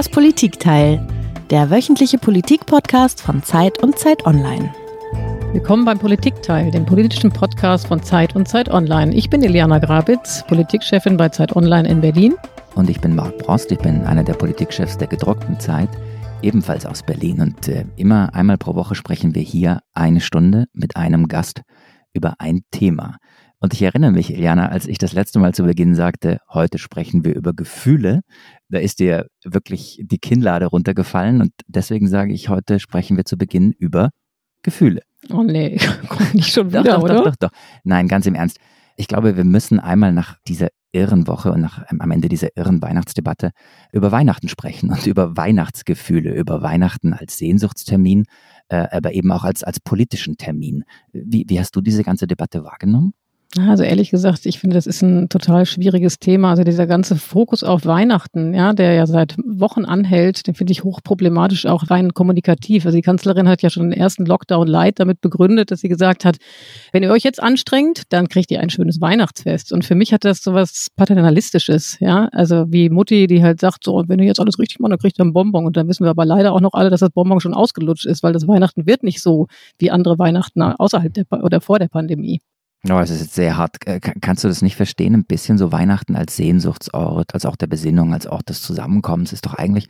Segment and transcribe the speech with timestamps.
[0.00, 1.06] Das Politikteil,
[1.50, 4.74] der wöchentliche Politik-Podcast von Zeit und Zeit Online.
[5.52, 9.14] Willkommen beim Politikteil, dem politischen Podcast von Zeit und Zeit Online.
[9.14, 12.34] Ich bin Eliana Grabitz, Politikchefin bei Zeit Online in Berlin.
[12.74, 15.90] Und ich bin Marc Prost, ich bin einer der Politikchefs der gedruckten Zeit,
[16.40, 17.42] ebenfalls aus Berlin.
[17.42, 21.60] Und äh, immer einmal pro Woche sprechen wir hier eine Stunde mit einem Gast
[22.14, 23.18] über ein Thema.
[23.62, 27.24] Und ich erinnere mich, Eliana, als ich das letzte Mal zu Beginn sagte, heute sprechen
[27.26, 28.22] wir über Gefühle,
[28.70, 31.42] da ist dir wirklich die Kinnlade runtergefallen.
[31.42, 34.10] Und deswegen sage ich, heute sprechen wir zu Beginn über
[34.62, 35.02] Gefühle.
[35.30, 37.14] Oh nee, komm nicht schon wieder, doch, doch, oder?
[37.16, 37.50] Doch, doch, doch.
[37.84, 38.58] Nein, ganz im Ernst.
[38.96, 42.82] Ich glaube, wir müssen einmal nach dieser irren Woche und nach, am Ende dieser irren
[42.82, 43.50] Weihnachtsdebatte
[43.92, 48.24] über Weihnachten sprechen und über Weihnachtsgefühle, über Weihnachten als Sehnsuchtstermin,
[48.68, 50.84] äh, aber eben auch als, als politischen Termin.
[51.12, 53.12] Wie, wie hast du diese ganze Debatte wahrgenommen?
[53.58, 56.50] Also ehrlich gesagt, ich finde, das ist ein total schwieriges Thema.
[56.50, 60.84] Also dieser ganze Fokus auf Weihnachten, ja, der ja seit Wochen anhält, den finde ich
[60.84, 62.86] hochproblematisch, auch rein kommunikativ.
[62.86, 66.24] Also die Kanzlerin hat ja schon den ersten Lockdown Light damit begründet, dass sie gesagt
[66.24, 66.36] hat,
[66.92, 69.72] wenn ihr euch jetzt anstrengt, dann kriegt ihr ein schönes Weihnachtsfest.
[69.72, 72.28] Und für mich hat das so was Paternalistisches, ja.
[72.30, 75.18] Also wie Mutti, die halt sagt, so, wenn ihr jetzt alles richtig macht, dann kriegt
[75.18, 75.66] ihr ein Bonbon.
[75.66, 78.22] Und dann wissen wir aber leider auch noch alle, dass das Bonbon schon ausgelutscht ist,
[78.22, 82.40] weil das Weihnachten wird nicht so wie andere Weihnachten außerhalb der oder vor der Pandemie.
[82.88, 83.76] Oh, es ist jetzt sehr hart.
[83.86, 85.14] Äh, kannst du das nicht verstehen?
[85.14, 89.44] Ein bisschen so Weihnachten als Sehnsuchtsort, als auch der Besinnung, als Ort des Zusammenkommens ist
[89.44, 89.88] doch eigentlich,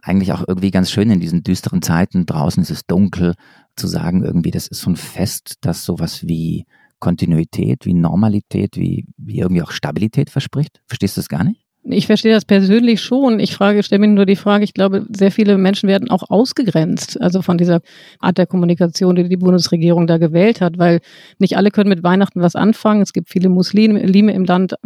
[0.00, 2.24] eigentlich auch irgendwie ganz schön in diesen düsteren Zeiten.
[2.24, 3.34] Draußen ist es dunkel,
[3.76, 6.64] zu sagen irgendwie, das ist so ein Fest, das sowas wie
[6.98, 10.80] Kontinuität, wie Normalität, wie, wie irgendwie auch Stabilität verspricht.
[10.86, 11.63] Verstehst du das gar nicht?
[11.86, 13.40] Ich verstehe das persönlich schon.
[13.40, 17.20] Ich frage, stelle mir nur die Frage, ich glaube, sehr viele Menschen werden auch ausgegrenzt,
[17.20, 17.80] also von dieser
[18.20, 21.00] Art der Kommunikation, die die Bundesregierung da gewählt hat, weil
[21.38, 23.02] nicht alle können mit Weihnachten was anfangen.
[23.02, 24.76] Es gibt viele Muslime im Land,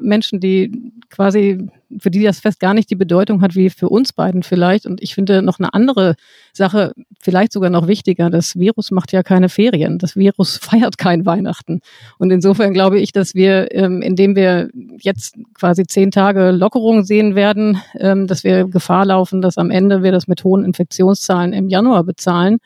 [0.00, 1.66] Menschen, die quasi,
[1.98, 4.86] für die das Fest gar nicht die Bedeutung hat wie für uns beiden vielleicht.
[4.86, 6.14] Und ich finde noch eine andere
[6.52, 9.98] Sache, vielleicht sogar noch wichtiger, das Virus macht ja keine Ferien.
[9.98, 11.80] Das Virus feiert kein Weihnachten.
[12.18, 17.34] Und insofern glaube ich, dass wir, ähm, indem wir jetzt quasi zehn Tage Lockerung sehen
[17.34, 21.68] werden, ähm, dass wir Gefahr laufen, dass am Ende wir das mit hohen Infektionszahlen im
[21.68, 22.58] Januar bezahlen.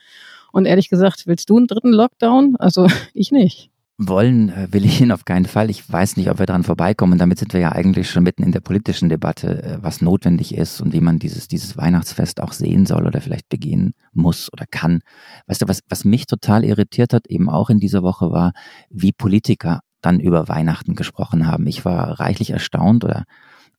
[0.52, 2.56] Und ehrlich gesagt, willst du einen dritten Lockdown?
[2.58, 3.70] Also ich nicht.
[4.00, 5.70] Wollen äh, will ich ihn auf keinen Fall.
[5.70, 7.18] Ich weiß nicht, ob wir dran vorbeikommen.
[7.18, 10.80] Damit sind wir ja eigentlich schon mitten in der politischen Debatte, äh, was notwendig ist
[10.80, 15.00] und wie man dieses, dieses Weihnachtsfest auch sehen soll oder vielleicht begehen muss oder kann.
[15.48, 18.52] Weißt du, was, was mich total irritiert hat, eben auch in dieser Woche war,
[18.88, 21.66] wie Politiker dann über Weihnachten gesprochen haben.
[21.66, 23.24] Ich war reichlich erstaunt oder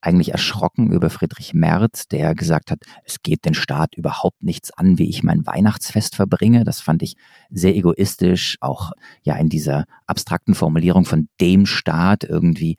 [0.02, 4.98] eigentlich erschrocken über Friedrich Merz, der gesagt hat, es geht den Staat überhaupt nichts an,
[4.98, 6.64] wie ich mein Weihnachtsfest verbringe.
[6.64, 7.16] Das fand ich
[7.50, 8.92] sehr egoistisch, auch
[9.24, 12.78] ja in dieser abstrakten Formulierung von dem Staat irgendwie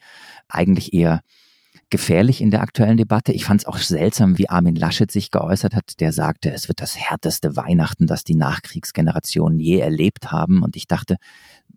[0.48, 1.20] eigentlich eher
[1.90, 3.32] gefährlich in der aktuellen Debatte.
[3.32, 6.00] Ich fand es auch seltsam, wie Armin Laschet sich geäußert hat.
[6.00, 10.62] Der sagte, es wird das härteste Weihnachten, das die Nachkriegsgenerationen je erlebt haben.
[10.62, 11.16] Und ich dachte,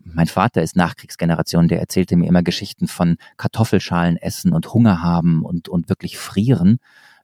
[0.03, 5.43] mein Vater ist Nachkriegsgeneration, der erzählte mir immer Geschichten von Kartoffelschalen essen und Hunger haben
[5.43, 6.77] und, und wirklich frieren.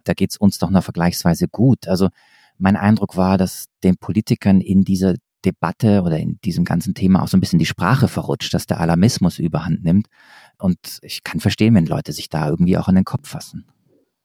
[0.03, 1.87] Da geht's uns doch noch vergleichsweise gut.
[1.87, 2.09] Also
[2.57, 7.27] mein Eindruck war, dass den Politikern in dieser Debatte oder in diesem ganzen Thema auch
[7.27, 10.07] so ein bisschen die Sprache verrutscht, dass der Alarmismus überhand nimmt.
[10.57, 13.65] Und ich kann verstehen, wenn Leute sich da irgendwie auch an den Kopf fassen.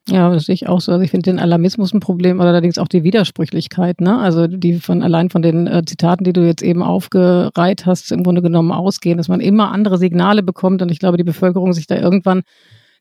[0.07, 0.93] Ja, das sehe ich auch so.
[0.93, 4.19] Also ich finde den Alarmismus ein Problem, allerdings auch die Widersprüchlichkeit, ne?
[4.19, 8.23] Also die von allein von den äh, Zitaten, die du jetzt eben aufgereiht hast, im
[8.23, 11.87] Grunde genommen ausgehen, dass man immer andere Signale bekommt und ich glaube, die Bevölkerung sich
[11.87, 12.43] da irgendwann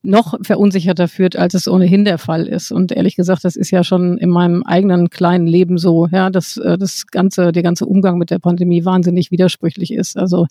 [0.03, 2.71] noch verunsicherter führt, als es ohnehin der Fall ist.
[2.71, 6.57] Und ehrlich gesagt, das ist ja schon in meinem eigenen kleinen Leben so, ja, dass
[6.57, 10.17] äh, das ganze, der ganze Umgang mit der Pandemie wahnsinnig widersprüchlich ist.
[10.17, 10.47] Also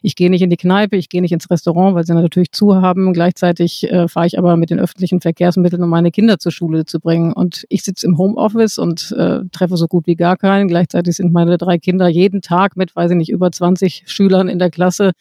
[0.00, 2.76] ich gehe nicht in die Kneipe, ich gehe nicht ins Restaurant, weil sie natürlich zu
[2.76, 3.12] haben.
[3.12, 6.98] Gleichzeitig äh, fahre ich aber mit den öffentlichen Verkehrsmitteln, um meine Kinder zur Schule zu
[6.98, 7.34] bringen.
[7.34, 10.66] Und ich sitze im Homeoffice und äh, treffe so gut wie gar keinen.
[10.66, 14.58] Gleichzeitig sind meine drei Kinder jeden Tag mit, weiß ich nicht, über 20 Schülern in
[14.58, 15.12] der Klasse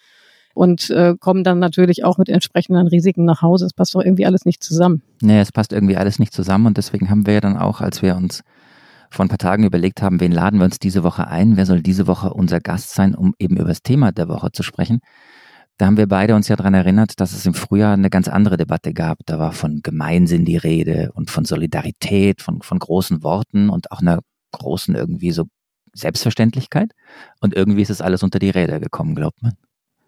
[0.53, 3.65] und äh, kommen dann natürlich auch mit entsprechenden Risiken nach Hause.
[3.65, 5.01] Es passt doch irgendwie alles nicht zusammen.
[5.21, 8.01] Nee, es passt irgendwie alles nicht zusammen und deswegen haben wir ja dann auch, als
[8.01, 8.41] wir uns
[9.09, 11.81] vor ein paar Tagen überlegt haben, wen laden wir uns diese Woche ein, wer soll
[11.81, 14.99] diese Woche unser Gast sein, um eben über das Thema der Woche zu sprechen.
[15.77, 18.57] Da haben wir beide uns ja daran erinnert, dass es im Frühjahr eine ganz andere
[18.57, 19.19] Debatte gab.
[19.25, 23.99] Da war von Gemeinsinn die Rede und von Solidarität, von, von großen Worten und auch
[23.99, 24.19] einer
[24.51, 25.45] großen irgendwie so
[25.93, 26.91] Selbstverständlichkeit.
[27.39, 29.53] Und irgendwie ist es alles unter die Räder gekommen, glaubt man.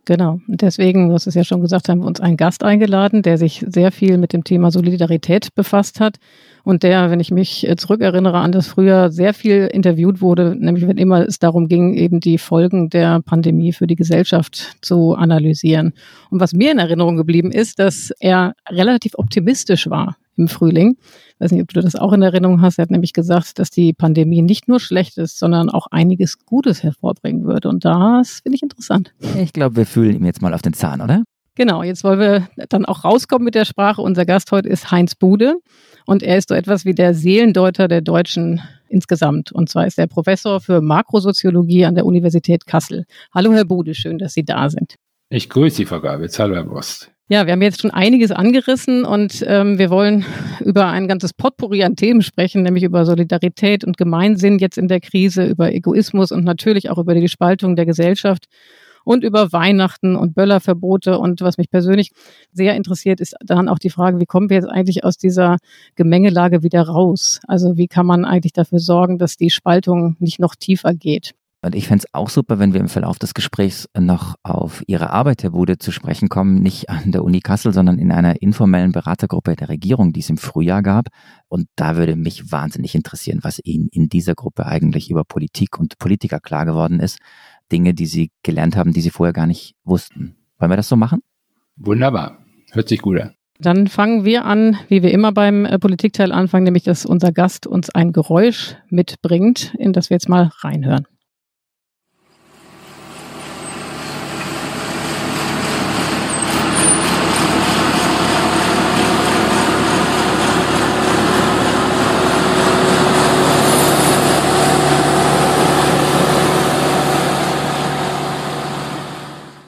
[0.05, 0.39] Genau.
[0.47, 3.65] Deswegen, du hast es ja schon gesagt, haben wir uns einen Gast eingeladen, der sich
[3.67, 6.17] sehr viel mit dem Thema Solidarität befasst hat
[6.63, 10.97] und der, wenn ich mich zurückerinnere an das Frühjahr, sehr viel interviewt wurde, nämlich wenn
[10.97, 15.93] immer es darum ging, eben die Folgen der Pandemie für die Gesellschaft zu analysieren.
[16.29, 20.97] Und was mir in Erinnerung geblieben ist, dass er relativ optimistisch war im Frühling.
[21.35, 22.79] Ich weiß nicht, ob du das auch in Erinnerung hast.
[22.79, 26.81] Er hat nämlich gesagt, dass die Pandemie nicht nur schlecht ist, sondern auch einiges Gutes
[26.81, 27.67] hervorbringen würde.
[27.67, 29.13] Und das finde ich interessant.
[29.37, 31.23] Ich glaube, wir fühlen ihm jetzt mal auf den Zahn, oder?
[31.55, 34.01] Genau, jetzt wollen wir dann auch rauskommen mit der Sprache.
[34.01, 35.55] Unser Gast heute ist Heinz Bude
[36.05, 39.51] und er ist so etwas wie der Seelendeuter der Deutschen insgesamt.
[39.51, 43.05] Und zwar ist er Professor für Makrosoziologie an der Universität Kassel.
[43.33, 44.95] Hallo, Herr Bude, schön, dass Sie da sind.
[45.29, 46.39] Ich grüße Sie, Frau Gabitz.
[46.39, 47.11] Hallo, Herr Brust.
[47.27, 50.25] Ja, wir haben jetzt schon einiges angerissen und ähm, wir wollen
[50.63, 54.99] über ein ganzes Potpourri an Themen sprechen, nämlich über Solidarität und Gemeinsinn jetzt in der
[54.99, 58.45] Krise, über Egoismus und natürlich auch über die Spaltung der Gesellschaft
[59.05, 61.17] und über Weihnachten und Böllerverbote.
[61.17, 62.11] Und was mich persönlich
[62.51, 65.57] sehr interessiert, ist dann auch die Frage, wie kommen wir jetzt eigentlich aus dieser
[65.95, 67.39] Gemengelage wieder raus?
[67.47, 71.33] Also wie kann man eigentlich dafür sorgen, dass die Spaltung nicht noch tiefer geht?
[71.65, 75.09] Und ich fände es auch super, wenn wir im Verlauf des Gesprächs noch auf Ihre
[75.09, 78.91] Arbeit, Herr Bude, zu sprechen kommen, nicht an der Uni Kassel, sondern in einer informellen
[78.91, 81.07] Beratergruppe der Regierung, die es im Frühjahr gab.
[81.47, 85.97] Und da würde mich wahnsinnig interessieren, was Ihnen in dieser Gruppe eigentlich über Politik und
[85.97, 87.17] Politiker klar geworden ist.
[87.71, 90.35] Dinge, die Sie gelernt haben, die Sie vorher gar nicht wussten.
[90.59, 91.21] Wollen wir das so machen?
[91.77, 92.45] Wunderbar.
[92.73, 93.33] Hört sich gut an.
[93.57, 97.65] Dann fangen wir an, wie wir immer beim äh, Politikteil anfangen, nämlich dass unser Gast
[97.65, 101.07] uns ein Geräusch mitbringt, in das wir jetzt mal reinhören.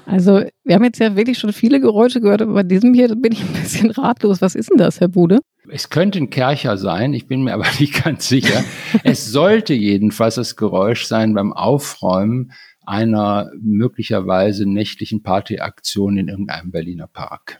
[0.08, 3.34] Also wir haben jetzt ja wirklich schon viele Geräusche gehört, aber bei diesem hier bin
[3.34, 4.42] ich ein bisschen ratlos.
[4.42, 5.40] Was ist denn das, Herr Bude?
[5.70, 8.64] Es könnte ein Kercher sein, ich bin mir aber nicht ganz sicher.
[9.04, 12.54] es sollte jedenfalls das Geräusch sein beim Aufräumen
[12.86, 17.60] einer möglicherweise nächtlichen Partyaktion in irgendeinem Berliner Park.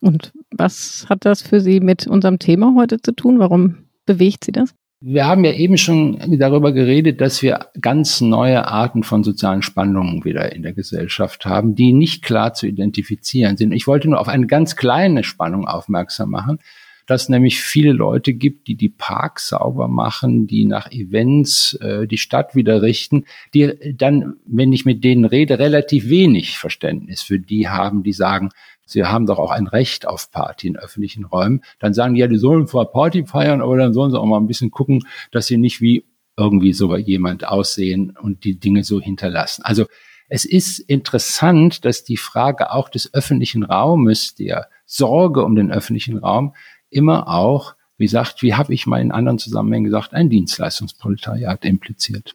[0.00, 3.40] Und was hat das für Sie mit unserem Thema heute zu tun?
[3.40, 4.72] Warum bewegt Sie das?
[5.02, 10.26] Wir haben ja eben schon darüber geredet, dass wir ganz neue Arten von sozialen Spannungen
[10.26, 13.72] wieder in der Gesellschaft haben, die nicht klar zu identifizieren sind.
[13.72, 16.58] Ich wollte nur auf eine ganz kleine Spannung aufmerksam machen,
[17.06, 22.18] dass nämlich viele Leute gibt, die die Parks sauber machen, die nach Events äh, die
[22.18, 23.24] Stadt wieder richten,
[23.54, 28.50] die dann, wenn ich mit denen rede, relativ wenig Verständnis für die haben, die sagen,
[28.90, 31.62] Sie haben doch auch ein Recht auf Party in öffentlichen Räumen.
[31.78, 34.40] Dann sagen die ja, die sollen zwar Party feiern, aber dann sollen sie auch mal
[34.40, 36.04] ein bisschen gucken, dass sie nicht wie
[36.36, 39.62] irgendwie so jemand aussehen und die Dinge so hinterlassen.
[39.62, 39.86] Also
[40.28, 46.18] es ist interessant, dass die Frage auch des öffentlichen Raumes, der Sorge um den öffentlichen
[46.18, 46.54] Raum,
[46.88, 52.34] immer auch, wie sagt, wie habe ich mal in anderen Zusammenhängen gesagt, ein Dienstleistungsproletariat impliziert.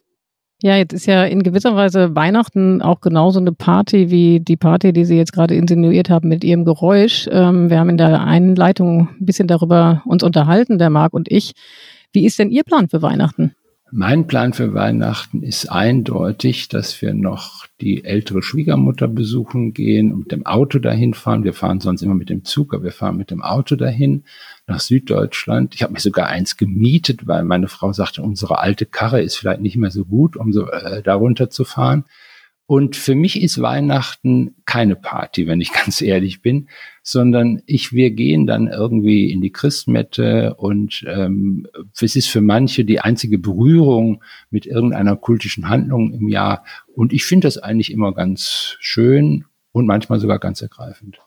[0.62, 4.94] Ja, jetzt ist ja in gewisser Weise Weihnachten auch genauso eine Party wie die Party,
[4.94, 7.28] die Sie jetzt gerade insinuiert haben mit Ihrem Geräusch.
[7.30, 11.52] Ähm, wir haben in der Einleitung ein bisschen darüber uns unterhalten, der Marc und ich.
[12.12, 13.54] Wie ist denn Ihr Plan für Weihnachten?
[13.98, 20.18] Mein Plan für Weihnachten ist eindeutig, dass wir noch die ältere Schwiegermutter besuchen gehen und
[20.18, 21.44] mit dem Auto dahin fahren.
[21.44, 24.24] Wir fahren sonst immer mit dem Zug, aber wir fahren mit dem Auto dahin
[24.66, 25.74] nach Süddeutschland.
[25.74, 29.62] Ich habe mir sogar eins gemietet, weil meine Frau sagte, unsere alte Karre ist vielleicht
[29.62, 32.04] nicht mehr so gut, um so äh, darunter zu fahren.
[32.66, 36.68] Und für mich ist Weihnachten keine Party, wenn ich ganz ehrlich bin,
[37.02, 41.68] sondern ich, wir gehen dann irgendwie in die Christmette und ähm,
[42.00, 46.64] es ist für manche die einzige Berührung mit irgendeiner kultischen Handlung im Jahr.
[46.94, 51.20] Und ich finde das eigentlich immer ganz schön und manchmal sogar ganz ergreifend.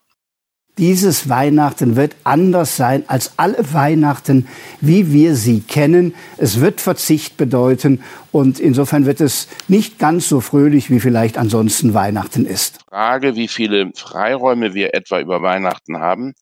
[0.79, 4.47] Dieses Weihnachten wird anders sein als alle Weihnachten,
[4.79, 6.15] wie wir sie kennen.
[6.37, 11.93] Es wird Verzicht bedeuten und insofern wird es nicht ganz so fröhlich, wie vielleicht ansonsten
[11.93, 12.79] Weihnachten ist.
[12.87, 16.33] Frage, wie viele Freiräume wir etwa über Weihnachten haben,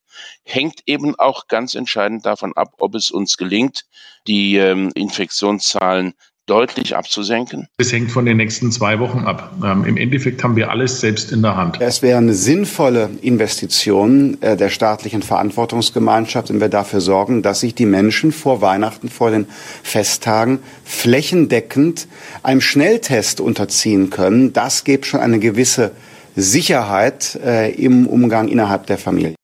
[0.43, 3.85] hängt eben auch ganz entscheidend davon ab, ob es uns gelingt,
[4.27, 6.13] die ähm, Infektionszahlen
[6.47, 7.67] deutlich abzusenken?
[7.77, 9.53] Das hängt von den nächsten zwei Wochen ab.
[9.63, 11.79] Ähm, Im Endeffekt haben wir alles selbst in der Hand.
[11.79, 17.75] Es wäre eine sinnvolle Investition äh, der staatlichen Verantwortungsgemeinschaft, wenn wir dafür sorgen, dass sich
[17.75, 19.45] die Menschen vor Weihnachten, vor den
[19.83, 22.07] Festtagen flächendeckend
[22.43, 24.53] einem Schnelltest unterziehen können.
[24.53, 25.91] Das gibt schon eine gewisse
[26.35, 29.35] Sicherheit äh, im Umgang innerhalb der Familie.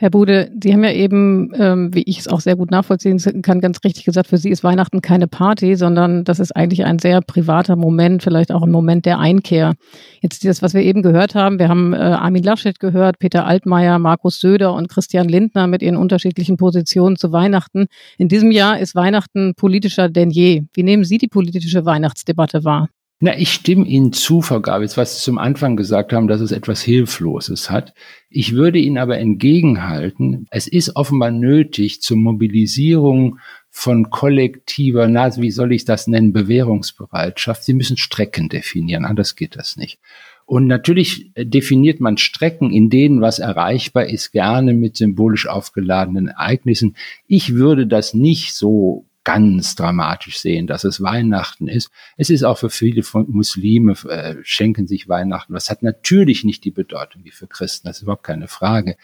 [0.00, 3.60] Herr Bude, Sie haben ja eben, ähm, wie ich es auch sehr gut nachvollziehen kann,
[3.60, 7.20] ganz richtig gesagt, für Sie ist Weihnachten keine Party, sondern das ist eigentlich ein sehr
[7.20, 9.74] privater Moment, vielleicht auch ein Moment der Einkehr.
[10.22, 13.98] Jetzt das, was wir eben gehört haben, wir haben äh, Armin Laschet gehört, Peter Altmaier,
[13.98, 17.86] Markus Söder und Christian Lindner mit ihren unterschiedlichen Positionen zu Weihnachten.
[18.18, 20.62] In diesem Jahr ist Weihnachten politischer denn je.
[20.74, 22.88] Wie nehmen Sie die politische Weihnachtsdebatte wahr?
[23.20, 26.52] Na, ich stimme Ihnen zu, Frau Gabitz, was Sie zum Anfang gesagt haben, dass es
[26.52, 27.92] etwas Hilfloses hat.
[28.30, 35.50] Ich würde Ihnen aber entgegenhalten, es ist offenbar nötig zur Mobilisierung von kollektiver, na, wie
[35.50, 37.64] soll ich das nennen, Bewährungsbereitschaft.
[37.64, 39.98] Sie müssen Strecken definieren, anders geht das nicht.
[40.46, 46.94] Und natürlich definiert man Strecken, in denen was erreichbar ist, gerne mit symbolisch aufgeladenen Ereignissen.
[47.26, 51.90] Ich würde das nicht so ganz dramatisch sehen, dass es Weihnachten ist.
[52.16, 55.52] Es ist auch für viele Muslime, äh, schenken sich Weihnachten.
[55.52, 58.96] Das hat natürlich nicht die Bedeutung wie für Christen, das ist überhaupt keine Frage.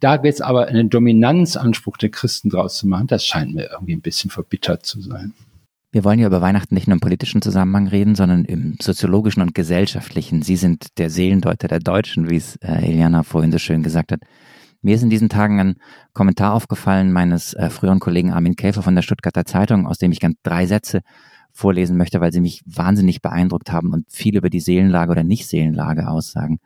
[0.00, 4.00] Da jetzt aber einen Dominanzanspruch der Christen draus zu machen, das scheint mir irgendwie ein
[4.00, 5.34] bisschen verbittert zu sein.
[5.92, 9.54] Wir wollen ja über Weihnachten nicht nur im politischen Zusammenhang reden, sondern im soziologischen und
[9.54, 10.42] gesellschaftlichen.
[10.42, 14.20] Sie sind der Seelendeuter der Deutschen, wie es äh, Eliana vorhin so schön gesagt hat.
[14.82, 15.76] Mir ist in diesen Tagen ein
[16.14, 20.20] Kommentar aufgefallen meines äh, früheren Kollegen Armin Käfer von der Stuttgarter Zeitung, aus dem ich
[20.20, 21.00] ganz drei Sätze
[21.52, 26.08] vorlesen möchte, weil sie mich wahnsinnig beeindruckt haben und viel über die Seelenlage oder Nicht-Seelenlage
[26.08, 26.60] aussagen.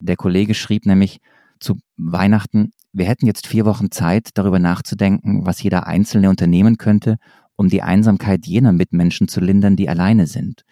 [0.00, 1.20] Der Kollege schrieb nämlich
[1.58, 7.16] zu Weihnachten, wir hätten jetzt vier Wochen Zeit, darüber nachzudenken, was jeder Einzelne unternehmen könnte,
[7.56, 10.64] um die Einsamkeit jener Mitmenschen zu lindern, die alleine sind.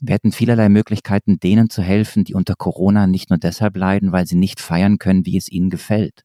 [0.00, 4.26] Wir hätten vielerlei Möglichkeiten, denen zu helfen, die unter Corona nicht nur deshalb leiden, weil
[4.26, 6.24] sie nicht feiern können, wie es ihnen gefällt.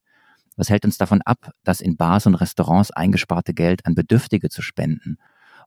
[0.56, 4.60] Was hält uns davon ab, das in Bars und Restaurants eingesparte Geld an Bedürftige zu
[4.60, 5.16] spenden?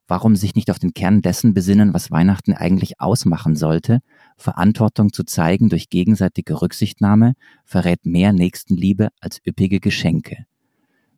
[0.06, 4.00] Warum sich nicht auf den Kern dessen besinnen, was Weihnachten eigentlich ausmachen sollte?
[4.36, 7.32] Verantwortung zu zeigen durch gegenseitige Rücksichtnahme
[7.64, 10.44] verrät mehr Nächstenliebe als üppige Geschenke.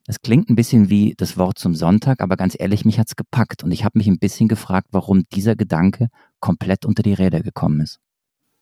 [0.06, 3.64] Das klingt ein bisschen wie das Wort zum Sonntag, aber ganz ehrlich, mich hat's gepackt
[3.64, 6.08] und ich habe mich ein bisschen gefragt, warum dieser Gedanke
[6.40, 8.00] komplett unter die Räder gekommen ist.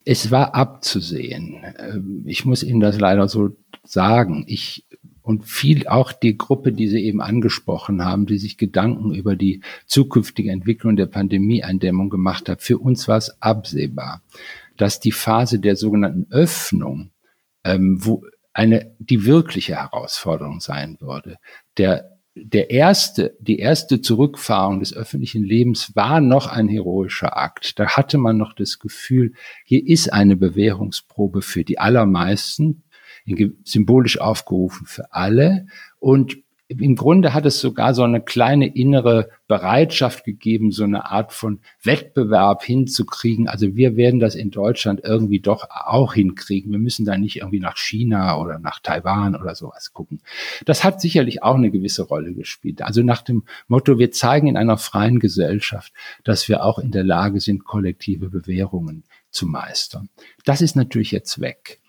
[0.05, 1.63] Es war abzusehen.
[1.79, 4.45] Ähm, ich muss Ihnen das leider so sagen.
[4.47, 4.87] Ich
[5.25, 9.63] und viel auch die Gruppe, die Sie eben angesprochen haben, die sich Gedanken über die
[9.87, 12.61] zukünftige Entwicklung der Pandemieeindämmung gemacht hat.
[12.61, 14.21] Für uns war es absehbar,
[14.77, 17.11] dass die Phase der sogenannten Öffnung,
[17.65, 21.39] ähm, wo eine, die wirkliche Herausforderung sein würde.
[21.79, 27.79] Der, der erste, die erste Zurückfahrung des öffentlichen Lebens war noch ein heroischer Akt.
[27.79, 29.33] Da hatte man noch das Gefühl,
[29.65, 32.83] hier ist eine Bewährungsprobe für die allermeisten,
[33.65, 35.67] symbolisch aufgerufen für alle.
[35.99, 36.44] Und
[36.81, 41.61] im Grunde hat es sogar so eine kleine innere Bereitschaft gegeben, so eine Art von
[41.83, 43.49] Wettbewerb hinzukriegen.
[43.49, 46.73] Also wir werden das in Deutschland irgendwie doch auch hinkriegen.
[46.73, 50.21] Wir müssen da nicht irgendwie nach China oder nach Taiwan oder sowas gucken.
[50.65, 52.83] Das hat sicherlich auch eine gewisse Rolle gespielt.
[52.83, 55.93] Also nach dem Motto, wir zeigen in einer freien Gesellschaft,
[56.25, 60.09] dass wir auch in der Lage sind, kollektive Bewährungen zu meistern.
[60.45, 61.81] Das ist natürlich jetzt weg.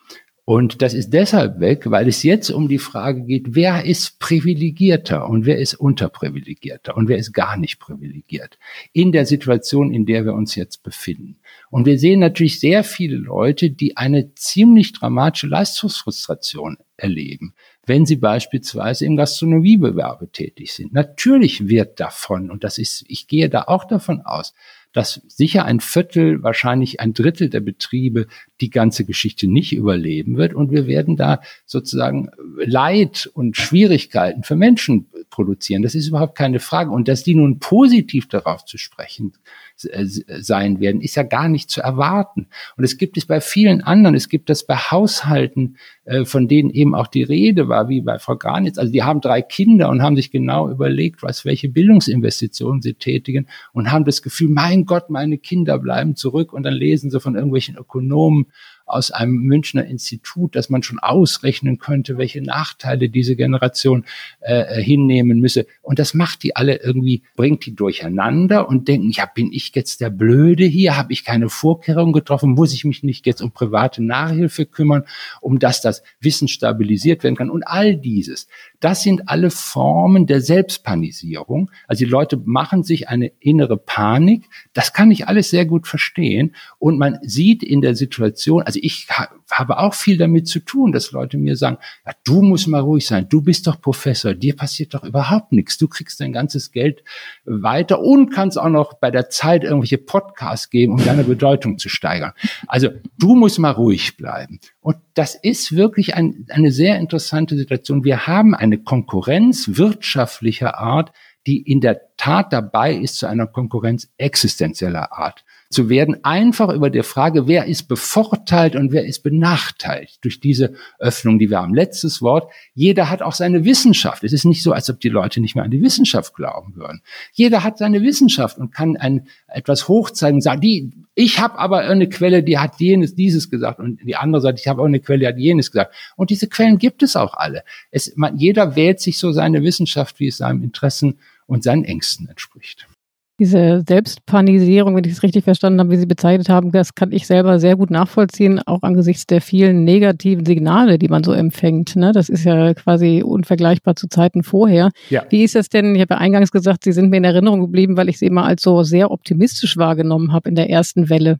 [0.48, 5.28] Und das ist deshalb weg, weil es jetzt um die Frage geht, wer ist privilegierter
[5.28, 8.60] und wer ist unterprivilegierter und wer ist gar nicht privilegiert
[8.94, 11.38] in der Situation, in der wir uns jetzt befinden.
[11.72, 17.56] Und wir sehen natürlich sehr viele Leute, die eine ziemlich dramatische Leistungsfrustration erleben,
[17.88, 20.94] wenn sie beispielsweise im Gastronomiebewerbe tätig sind.
[20.94, 24.54] Natürlich wird davon, und das ist, ich gehe da auch davon aus,
[24.96, 28.28] dass sicher ein Viertel, wahrscheinlich ein Drittel der Betriebe
[28.62, 30.54] die ganze Geschichte nicht überleben wird.
[30.54, 35.82] Und wir werden da sozusagen Leid und Schwierigkeiten für Menschen produzieren.
[35.82, 36.92] Das ist überhaupt keine Frage.
[36.92, 39.34] Und dass die nun positiv darauf zu sprechen
[39.78, 42.48] sein werden, ist ja gar nicht zu erwarten.
[42.78, 44.16] Und es gibt es bei vielen anderen.
[44.16, 48.20] Es gibt das bei Haushalten, äh, von denen eben auch die Rede war, wie bei
[48.20, 48.78] Frau Granitz.
[48.78, 53.48] Also die haben drei Kinder und haben sich genau überlegt, was, welche Bildungsinvestitionen sie tätigen
[53.74, 57.36] und haben das Gefühl, mein Gott, meine Kinder bleiben zurück und dann lesen sie von
[57.36, 58.48] irgendwelchen Ökonomen
[58.86, 64.06] aus einem Münchner Institut, dass man schon ausrechnen könnte, welche Nachteile diese Generation
[64.42, 65.66] äh, hinnehmen müsse.
[65.82, 70.02] Und das macht die alle irgendwie, bringt die durcheinander und denken, ja, bin ich jetzt
[70.02, 70.98] der Blöde hier?
[70.98, 72.52] Habe ich keine Vorkehrungen getroffen?
[72.52, 75.04] Muss ich mich nicht jetzt um private Nachhilfe kümmern,
[75.42, 77.50] um dass das Wissen stabilisiert werden kann?
[77.50, 78.48] Und all dieses.
[78.80, 81.72] Das sind alle Formen der Selbstpanisierung.
[81.88, 84.44] Also die Leute machen sich eine innere Panik.
[84.74, 86.56] Das kann ich alles sehr gut verstehen.
[86.78, 89.08] Und man sieht in der Situation, also ich
[89.52, 93.06] habe auch viel damit zu tun, dass Leute mir sagen, ja, du musst mal ruhig
[93.06, 97.04] sein, du bist doch Professor, dir passiert doch überhaupt nichts, du kriegst dein ganzes Geld
[97.46, 101.90] weiter und kannst auch noch bei der Zeit irgendwelche Podcasts geben, um deine Bedeutung zu
[101.90, 102.34] steigern.
[102.68, 104.60] Also du musst mal ruhig bleiben.
[104.80, 108.04] Und das ist wirklich ein, eine sehr interessante Situation.
[108.04, 111.12] Wir haben eine Konkurrenz wirtschaftlicher Art,
[111.48, 116.90] die in der Tat dabei ist, zu einer Konkurrenz existenzieller Art zu werden, einfach über
[116.90, 121.74] der Frage, wer ist bevorteilt und wer ist benachteiligt durch diese Öffnung, die wir haben.
[121.74, 124.24] Letztes Wort, jeder hat auch seine Wissenschaft.
[124.24, 127.02] Es ist nicht so, als ob die Leute nicht mehr an die Wissenschaft glauben würden.
[127.34, 131.80] Jeder hat seine Wissenschaft und kann ein, etwas hochzeigen und sagen, die, ich habe aber
[131.80, 135.00] eine Quelle, die hat jenes, dieses gesagt und die andere sagt, ich habe auch eine
[135.00, 135.94] Quelle, die hat jenes gesagt.
[136.16, 137.64] Und diese Quellen gibt es auch alle.
[137.92, 142.28] Es, man, jeder wählt sich so seine Wissenschaft, wie es seinem Interessen und seinen Ängsten
[142.30, 142.88] entspricht.
[143.38, 147.28] Diese Selbstpanisierung, wenn ich es richtig verstanden habe, wie Sie bezeichnet haben, das kann ich
[147.28, 151.98] selber sehr gut nachvollziehen, auch angesichts der vielen negativen Signale, die man so empfängt.
[151.98, 152.14] Ne?
[152.14, 154.92] Das ist ja quasi unvergleichbar zu Zeiten vorher.
[155.10, 155.26] Ja.
[155.30, 155.96] Wie ist das denn?
[155.96, 158.46] Ich habe ja eingangs gesagt, Sie sind mir in Erinnerung geblieben, weil ich Sie immer
[158.46, 161.38] als so sehr optimistisch wahrgenommen habe in der ersten Welle.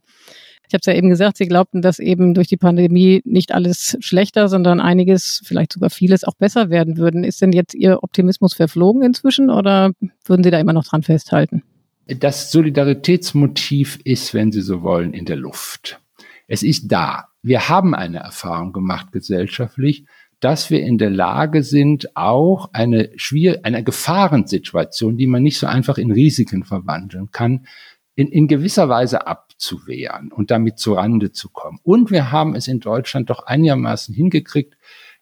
[0.68, 3.96] Ich habe es ja eben gesagt, Sie glaubten, dass eben durch die Pandemie nicht alles
[4.00, 7.24] schlechter, sondern einiges, vielleicht sogar vieles auch besser werden würden.
[7.24, 9.92] Ist denn jetzt Ihr Optimismus verflogen inzwischen oder
[10.26, 11.62] würden Sie da immer noch dran festhalten?
[12.06, 16.00] Das Solidaritätsmotiv ist, wenn Sie so wollen, in der Luft.
[16.46, 17.28] Es ist da.
[17.42, 20.04] Wir haben eine Erfahrung gemacht gesellschaftlich,
[20.38, 25.66] dass wir in der Lage sind, auch eine schwierige, eine Gefahrensituation, die man nicht so
[25.66, 27.66] einfach in Risiken verwandeln kann,
[28.14, 31.80] in, in gewisser Weise abzuwehren und damit zu Rande zu kommen.
[31.82, 34.76] Und wir haben es in Deutschland doch einigermaßen hingekriegt,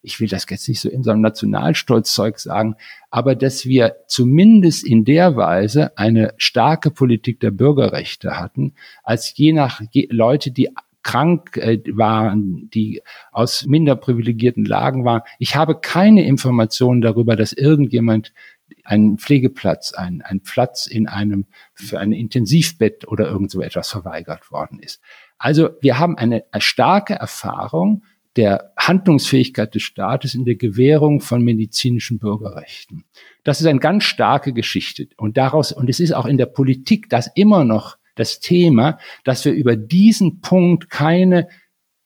[0.05, 2.77] ich will das jetzt nicht so in so einem Nationalstolzzeug sagen,
[3.11, 9.53] aber dass wir zumindest in der Weise eine starke Politik der Bürgerrechte hatten, als je
[9.53, 10.71] nach je, Leute, die
[11.03, 15.23] krank äh, waren, die aus minder privilegierten Lagen waren.
[15.39, 18.33] Ich habe keine Informationen darüber, dass irgendjemand
[18.85, 24.51] einen Pflegeplatz, ein, ein Platz in einem, für ein Intensivbett oder irgend so etwas verweigert
[24.51, 25.01] worden ist.
[25.39, 28.03] Also wir haben eine starke Erfahrung
[28.37, 33.05] der Handlungsfähigkeit des Staates in der Gewährung von medizinischen Bürgerrechten.
[33.45, 35.09] Das ist eine ganz starke Geschichte.
[35.17, 39.45] Und daraus, und es ist auch in der Politik das immer noch das Thema, dass
[39.45, 41.49] wir über diesen Punkt keine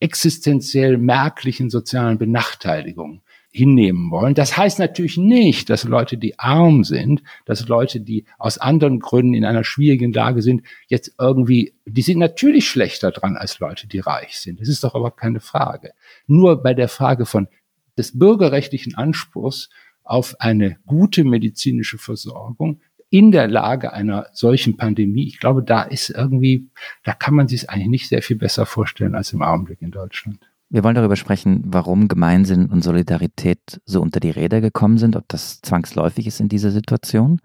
[0.00, 4.34] existenziell merklichen sozialen Benachteiligungen hinnehmen wollen.
[4.34, 9.34] Das heißt natürlich nicht, dass Leute, die arm sind, dass Leute, die aus anderen Gründen
[9.34, 14.00] in einer schwierigen Lage sind, jetzt irgendwie, die sind natürlich schlechter dran als Leute, die
[14.00, 14.60] reich sind.
[14.60, 15.92] Das ist doch aber keine Frage.
[16.26, 17.48] Nur bei der Frage von
[17.96, 19.70] des bürgerrechtlichen Anspruchs
[20.04, 22.80] auf eine gute medizinische Versorgung
[23.10, 26.68] in der Lage einer solchen Pandemie, ich glaube, da ist irgendwie,
[27.04, 30.50] da kann man sich eigentlich nicht sehr viel besser vorstellen als im Augenblick in Deutschland.
[30.70, 35.24] Wir wollen darüber sprechen, warum Gemeinsinn und Solidarität so unter die Räder gekommen sind, ob
[35.28, 37.40] das zwangsläufig ist in dieser Situation.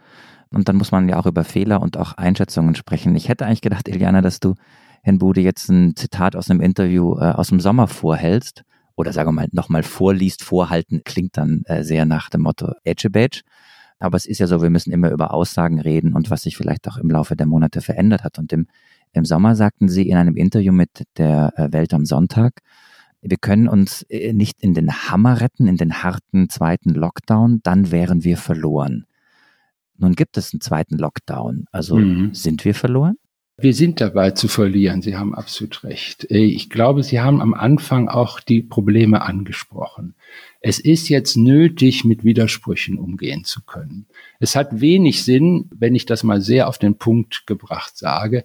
[0.52, 3.16] Und dann muss man ja auch über Fehler und auch Einschätzungen sprechen.
[3.16, 4.56] Ich hätte eigentlich gedacht, Eliana, dass du
[5.04, 8.64] Herrn Bude jetzt ein Zitat aus einem Interview äh, aus dem Sommer vorhältst
[8.96, 13.42] oder sagen wir mal nochmal vorliest, vorhalten, klingt dann äh, sehr nach dem Motto Edgebadge.
[14.00, 16.90] Aber es ist ja so, wir müssen immer über Aussagen reden und was sich vielleicht
[16.90, 18.38] auch im Laufe der Monate verändert hat.
[18.38, 18.68] Und im,
[19.14, 22.62] im Sommer sagten Sie in einem Interview mit der äh, Welt am Sonntag,
[23.24, 27.92] wir können uns äh, nicht in den Hammer retten, in den harten zweiten Lockdown, dann
[27.92, 29.06] wären wir verloren.
[29.98, 31.66] Nun gibt es einen zweiten Lockdown.
[31.72, 32.34] Also mhm.
[32.34, 33.16] sind wir verloren?
[33.56, 35.04] Wir sind dabei zu verlieren.
[35.04, 36.30] Sie haben absolut recht.
[36.32, 40.16] Äh, ich glaube, Sie haben am Anfang auch die Probleme angesprochen.
[40.60, 44.08] Es ist jetzt nötig, mit Widersprüchen umgehen zu können.
[44.40, 48.44] Es hat wenig Sinn, wenn ich das mal sehr auf den Punkt gebracht sage,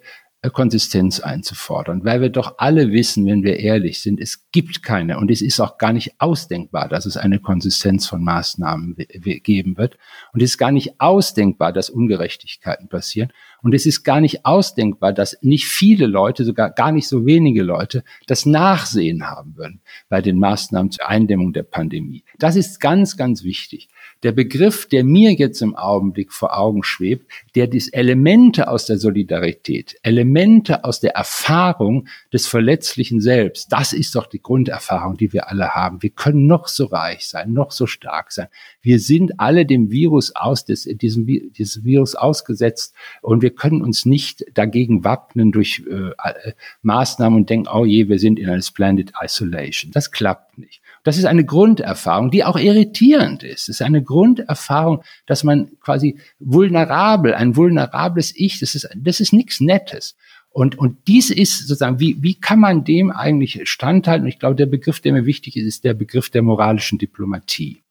[0.52, 5.32] Konsistenz einzufordern, weil wir doch alle wissen, wenn wir ehrlich sind, es gibt keine und
[5.32, 8.94] es ist auch gar nicht ausdenkbar, dass es eine Konsistenz von Maßnahmen
[9.42, 9.98] geben wird
[10.32, 15.12] und es ist gar nicht ausdenkbar, dass Ungerechtigkeiten passieren und es ist gar nicht ausdenkbar,
[15.12, 20.22] dass nicht viele Leute, sogar gar nicht so wenige Leute, das Nachsehen haben würden bei
[20.22, 22.24] den Maßnahmen zur Eindämmung der Pandemie.
[22.38, 23.88] Das ist ganz, ganz wichtig.
[24.24, 28.98] Der Begriff, der mir jetzt im Augenblick vor Augen schwebt, der die Elemente aus der
[28.98, 35.48] Solidarität, Elemente aus der Erfahrung des Verletzlichen selbst, das ist doch die Grunderfahrung, die wir
[35.48, 36.02] alle haben.
[36.02, 38.48] Wir können noch so reich sein, noch so stark sein.
[38.82, 44.04] Wir sind alle dem Virus aus, des, diesem, dieses Virus ausgesetzt und wir können uns
[44.04, 46.52] nicht dagegen wappnen durch äh, äh
[46.82, 49.92] Maßnahmen und denken, oh je, wir sind in einer splendid isolation.
[49.92, 50.82] Das klappt nicht.
[51.08, 53.70] Das ist eine Grunderfahrung, die auch irritierend ist.
[53.70, 59.32] Es ist eine Grunderfahrung, dass man quasi vulnerabel, ein vulnerables Ich, das ist, das ist
[59.32, 60.18] nichts Nettes.
[60.50, 64.24] Und, und dies ist sozusagen, wie, wie kann man dem eigentlich standhalten?
[64.24, 67.82] Und ich glaube, der Begriff, der mir wichtig ist, ist der Begriff der moralischen Diplomatie.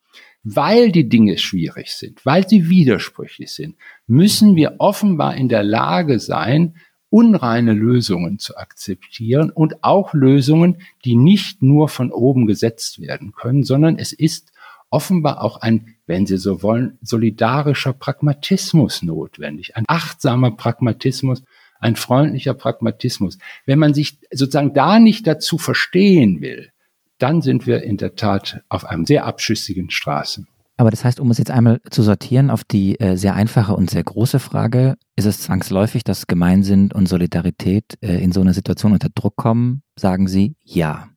[0.43, 6.19] Weil die Dinge schwierig sind, weil sie widersprüchlich sind, müssen wir offenbar in der Lage
[6.19, 6.75] sein,
[7.09, 13.63] unreine Lösungen zu akzeptieren und auch Lösungen, die nicht nur von oben gesetzt werden können,
[13.63, 14.51] sondern es ist
[14.89, 21.43] offenbar auch ein, wenn Sie so wollen, solidarischer Pragmatismus notwendig, ein achtsamer Pragmatismus,
[21.79, 23.37] ein freundlicher Pragmatismus.
[23.65, 26.71] Wenn man sich sozusagen da nicht dazu verstehen will,
[27.17, 30.47] dann sind wir in der Tat auf einem sehr abschüssigen Straßen.
[30.77, 33.89] Aber das heißt, um es jetzt einmal zu sortieren auf die äh, sehr einfache und
[33.89, 38.93] sehr große Frage, ist es zwangsläufig, dass Gemeinsinn und Solidarität äh, in so einer Situation
[38.93, 39.81] unter Druck kommen?
[39.97, 41.09] Sagen Sie ja.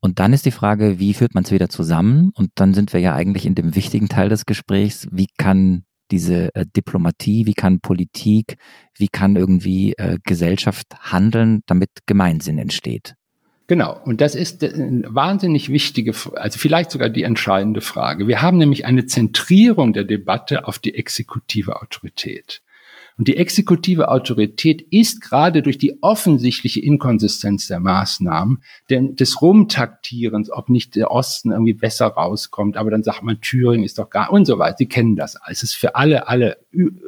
[0.00, 2.32] Und dann ist die Frage, wie führt man es wieder zusammen?
[2.34, 6.54] Und dann sind wir ja eigentlich in dem wichtigen Teil des Gesprächs, wie kann diese
[6.54, 8.56] äh, Diplomatie, wie kann Politik,
[8.96, 13.14] wie kann irgendwie äh, Gesellschaft handeln, damit Gemeinsinn entsteht?
[13.72, 18.28] Genau, und das ist eine wahnsinnig wichtige, also vielleicht sogar die entscheidende Frage.
[18.28, 22.60] Wir haben nämlich eine Zentrierung der Debatte auf die exekutive Autorität.
[23.16, 30.50] Und die exekutive Autorität ist gerade durch die offensichtliche Inkonsistenz der Maßnahmen, denn des Rumtaktierens,
[30.50, 34.30] ob nicht der Osten irgendwie besser rauskommt, aber dann sagt man, Thüringen ist doch gar
[34.34, 34.76] und so weiter.
[34.80, 35.38] Sie kennen das.
[35.48, 36.58] Es ist für alle, alle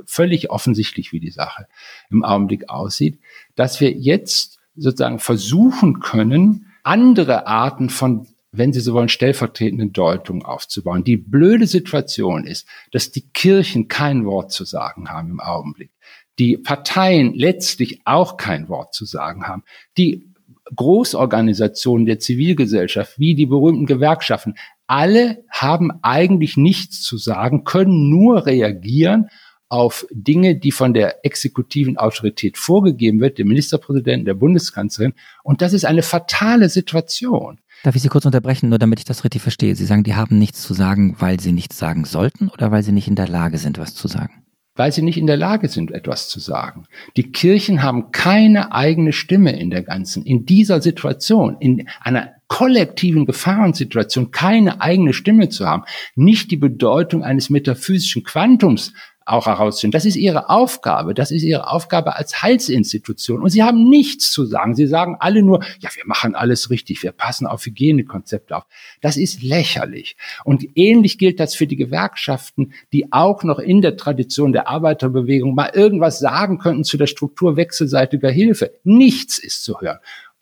[0.06, 1.66] völlig offensichtlich, wie die Sache
[2.08, 3.18] im Augenblick aussieht,
[3.54, 10.44] dass wir jetzt sozusagen versuchen können, andere Arten von wenn Sie so wollen, stellvertretenden Deutung
[10.44, 11.04] aufzubauen.
[11.04, 15.90] Die blöde Situation ist, dass die Kirchen kein Wort zu sagen haben im Augenblick.
[16.38, 19.64] Die Parteien letztlich auch kein Wort zu sagen haben.
[19.98, 20.32] Die
[20.74, 24.54] Großorganisationen der Zivilgesellschaft, wie die berühmten Gewerkschaften,
[24.86, 29.28] alle haben eigentlich nichts zu sagen, können nur reagieren
[29.68, 35.14] auf Dinge, die von der exekutiven Autorität vorgegeben wird, dem Ministerpräsidenten, der Bundeskanzlerin.
[35.42, 37.58] Und das ist eine fatale Situation.
[37.82, 39.74] Darf ich Sie kurz unterbrechen, nur damit ich das richtig verstehe?
[39.74, 42.92] Sie sagen, die haben nichts zu sagen, weil sie nichts sagen sollten oder weil sie
[42.92, 44.42] nicht in der Lage sind, was zu sagen?
[44.76, 46.86] Weil sie nicht in der Lage sind, etwas zu sagen.
[47.16, 53.26] Die Kirchen haben keine eigene Stimme in der ganzen, in dieser Situation, in einer kollektiven
[53.26, 58.92] Gefahrensituation keine eigene Stimme zu haben, nicht die Bedeutung eines metaphysischen Quantums
[59.26, 59.92] auch herausfinden.
[59.92, 61.14] Das ist ihre Aufgabe.
[61.14, 63.42] Das ist ihre Aufgabe als Heilsinstitution.
[63.42, 64.74] Und sie haben nichts zu sagen.
[64.74, 67.02] Sie sagen alle nur, ja, wir machen alles richtig.
[67.02, 68.64] Wir passen auf Hygienekonzepte auf.
[69.00, 70.16] Das ist lächerlich.
[70.44, 75.54] Und ähnlich gilt das für die Gewerkschaften, die auch noch in der Tradition der Arbeiterbewegung
[75.54, 78.72] mal irgendwas sagen könnten zu der Struktur wechselseitiger Hilfe.
[78.84, 79.98] Nichts ist zu hören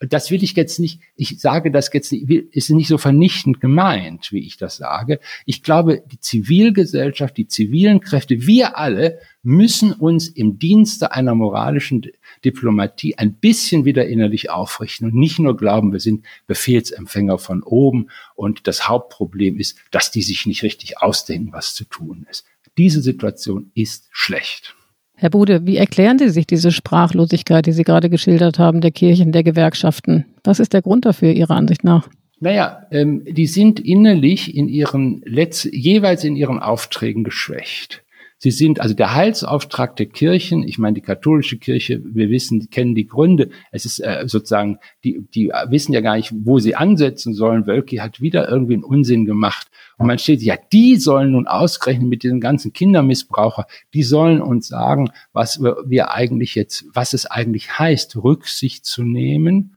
[0.09, 4.33] das will ich jetzt nicht, ich sage das jetzt nicht, ist nicht so vernichtend gemeint,
[4.33, 5.21] wie ich das sage.
[5.47, 12.07] Ich glaube, die Zivilgesellschaft, die zivilen Kräfte, wir alle müssen uns im Dienste einer moralischen
[12.45, 18.09] Diplomatie ein bisschen wieder innerlich aufrichten und nicht nur glauben, wir sind Befehlsempfänger von oben
[18.35, 22.45] und das Hauptproblem ist, dass die sich nicht richtig ausdenken, was zu tun ist.
[22.79, 24.75] Diese Situation ist schlecht.
[25.23, 29.31] Herr Bude, wie erklären Sie sich diese Sprachlosigkeit, die Sie gerade geschildert haben, der Kirchen,
[29.31, 30.25] der Gewerkschaften?
[30.43, 32.09] Was ist der Grund dafür Ihrer Ansicht nach?
[32.41, 38.02] Naja, ähm, die sind innerlich in ihren Letz jeweils in ihren Aufträgen geschwächt.
[38.43, 40.67] Sie sind also der Heilsauftrag der Kirchen.
[40.67, 43.51] Ich meine, die katholische Kirche, wir wissen, kennen die Gründe.
[43.71, 47.69] Es ist äh, sozusagen, die, die wissen ja gar nicht, wo sie ansetzen sollen.
[47.69, 49.69] Wölki hat wieder irgendwie einen Unsinn gemacht.
[49.97, 54.67] Und man steht, ja, die sollen nun ausgerechnet mit diesen ganzen Kindermissbraucher, die sollen uns
[54.67, 59.77] sagen, was wir eigentlich jetzt, was es eigentlich heißt, Rücksicht zu nehmen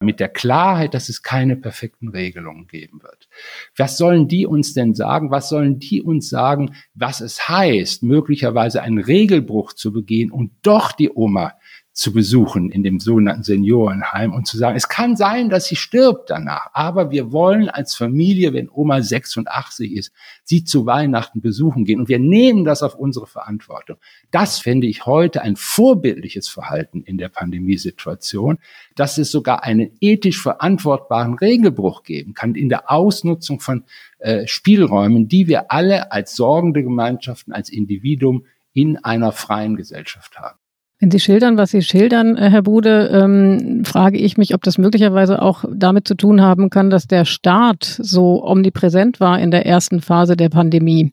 [0.00, 3.28] mit der Klarheit, dass es keine perfekten Regelungen geben wird.
[3.76, 5.30] Was sollen die uns denn sagen?
[5.30, 10.92] Was sollen die uns sagen, was es heißt, möglicherweise einen Regelbruch zu begehen und doch
[10.92, 11.54] die Oma
[11.98, 16.30] zu besuchen in dem sogenannten Seniorenheim und zu sagen, es kann sein, dass sie stirbt
[16.30, 20.12] danach, aber wir wollen als Familie, wenn Oma 86 ist,
[20.44, 23.96] sie zu Weihnachten besuchen gehen und wir nehmen das auf unsere Verantwortung.
[24.30, 28.58] Das fände ich heute ein vorbildliches Verhalten in der Pandemiesituation,
[28.94, 33.82] dass es sogar einen ethisch verantwortbaren Regelbruch geben kann in der Ausnutzung von
[34.20, 40.60] äh, Spielräumen, die wir alle als sorgende Gemeinschaften, als Individuum in einer freien Gesellschaft haben.
[41.00, 44.78] Wenn Sie schildern, was Sie schildern, äh, Herr Bude, ähm, frage ich mich, ob das
[44.78, 49.64] möglicherweise auch damit zu tun haben kann, dass der Staat so omnipräsent war in der
[49.64, 51.12] ersten Phase der Pandemie.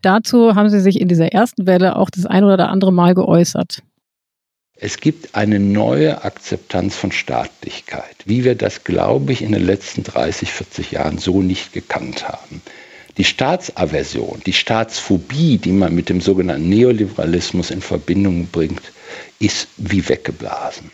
[0.00, 3.82] Dazu haben Sie sich in dieser ersten Welle auch das ein oder andere Mal geäußert.
[4.80, 10.04] Es gibt eine neue Akzeptanz von Staatlichkeit, wie wir das, glaube ich, in den letzten
[10.04, 12.62] 30, 40 Jahren so nicht gekannt haben.
[13.18, 18.92] Die Staatsaversion, die Staatsphobie, die man mit dem sogenannten Neoliberalismus in Verbindung bringt,
[19.40, 20.92] ist wie weggeblasen.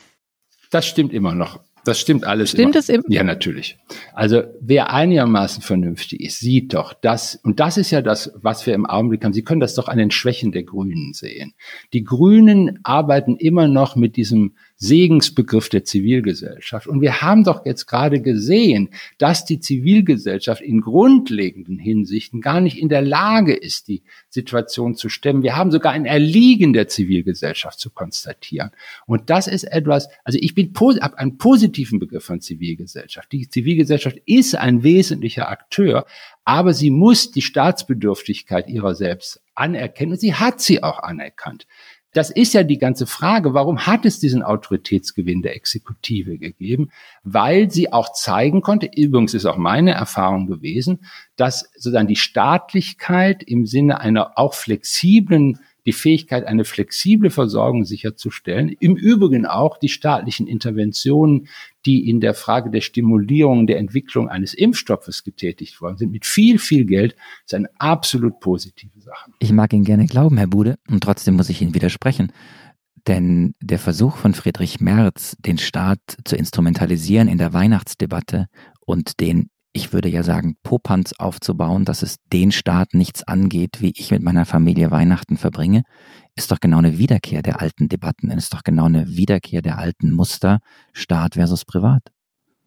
[0.70, 1.60] Das stimmt immer noch.
[1.84, 2.52] Das stimmt alles.
[2.52, 3.04] Stimmt es immer?
[3.08, 3.76] Ja, natürlich.
[4.14, 8.74] Also wer einigermaßen vernünftig ist, sieht doch das, und das ist ja das, was wir
[8.74, 9.34] im Augenblick haben.
[9.34, 11.52] Sie können das doch an den Schwächen der Grünen sehen.
[11.92, 16.86] Die Grünen arbeiten immer noch mit diesem Segensbegriff der Zivilgesellschaft.
[16.86, 22.78] Und wir haben doch jetzt gerade gesehen, dass die Zivilgesellschaft in grundlegenden Hinsichten gar nicht
[22.78, 25.42] in der Lage ist, die Situation zu stemmen.
[25.42, 28.70] Wir haben sogar ein Erliegen der Zivilgesellschaft zu konstatieren.
[29.06, 33.30] Und das ist etwas, also ich bin habe einen positiven Begriff von Zivilgesellschaft.
[33.32, 36.04] Die Zivilgesellschaft ist ein wesentlicher Akteur,
[36.44, 41.66] aber sie muss die Staatsbedürftigkeit ihrer selbst anerkennen und sie hat sie auch anerkannt.
[42.14, 43.54] Das ist ja die ganze Frage.
[43.54, 46.90] Warum hat es diesen Autoritätsgewinn der Exekutive gegeben?
[47.24, 53.42] Weil sie auch zeigen konnte, übrigens ist auch meine Erfahrung gewesen, dass sozusagen die Staatlichkeit
[53.42, 58.68] im Sinne einer auch flexiblen die Fähigkeit, eine flexible Versorgung sicherzustellen.
[58.80, 61.48] Im Übrigen auch die staatlichen Interventionen,
[61.84, 66.58] die in der Frage der Stimulierung der Entwicklung eines Impfstoffes getätigt worden sind, mit viel,
[66.58, 69.30] viel Geld, ist eine absolut positive Sache.
[69.38, 72.32] Ich mag Ihnen gerne glauben, Herr Bude, und trotzdem muss ich Ihnen widersprechen.
[73.06, 78.46] Denn der Versuch von Friedrich Merz, den Staat zu instrumentalisieren in der Weihnachtsdebatte
[78.80, 83.92] und den ich würde ja sagen, Popanz aufzubauen, dass es den Staat nichts angeht, wie
[83.96, 85.82] ich mit meiner Familie Weihnachten verbringe,
[86.36, 90.12] ist doch genau eine Wiederkehr der alten Debatten, ist doch genau eine Wiederkehr der alten
[90.12, 90.60] Muster,
[90.92, 92.02] Staat versus Privat.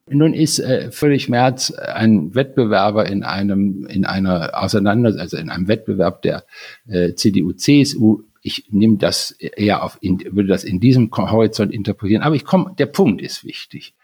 [0.09, 5.67] Nun ist äh, Friedrich Merz ein Wettbewerber in einem in einer Auseinandersetzung, also in einem
[5.67, 6.45] Wettbewerb der
[6.87, 8.23] äh, CDU CSU.
[8.41, 12.21] Ich nehme das eher auf, in, würde das in diesem Horizont interpretieren.
[12.21, 13.96] Aber ich komme, der Punkt ist wichtig.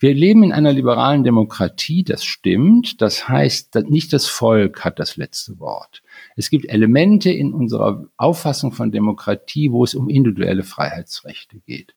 [0.00, 3.02] Wir leben in einer liberalen Demokratie, das stimmt.
[3.02, 6.02] Das heißt, nicht das Volk hat das letzte Wort.
[6.36, 11.94] Es gibt Elemente in unserer Auffassung von Demokratie, wo es um individuelle Freiheitsrechte geht.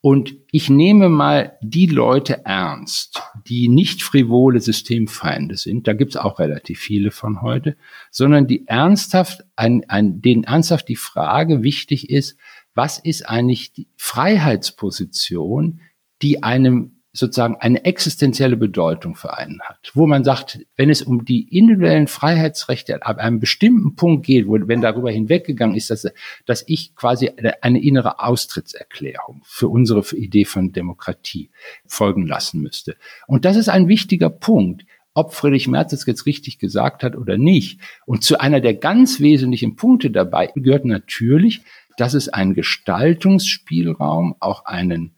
[0.00, 6.16] Und ich nehme mal die Leute ernst, die nicht frivole Systemfeinde sind, da gibt es
[6.16, 7.76] auch relativ viele von heute,
[8.10, 12.38] sondern die ernsthaft, ein, ein, denen ernsthaft die Frage wichtig ist,
[12.74, 15.82] was ist eigentlich die Freiheitsposition,
[16.22, 21.24] die einem sozusagen eine existenzielle Bedeutung für einen hat, wo man sagt, wenn es um
[21.26, 26.06] die individuellen Freiheitsrechte ab einem bestimmten Punkt geht, wo, wenn darüber hinweggegangen ist, dass,
[26.46, 31.50] dass ich quasi eine, innere Austrittserklärung für unsere Idee von Demokratie
[31.86, 32.96] folgen lassen müsste.
[33.26, 37.36] Und das ist ein wichtiger Punkt ob Friedrich Merz es jetzt richtig gesagt hat oder
[37.36, 37.80] nicht.
[38.06, 41.60] Und zu einer der ganz wesentlichen Punkte dabei gehört natürlich,
[41.98, 45.12] dass es einen Gestaltungsspielraum, auch einen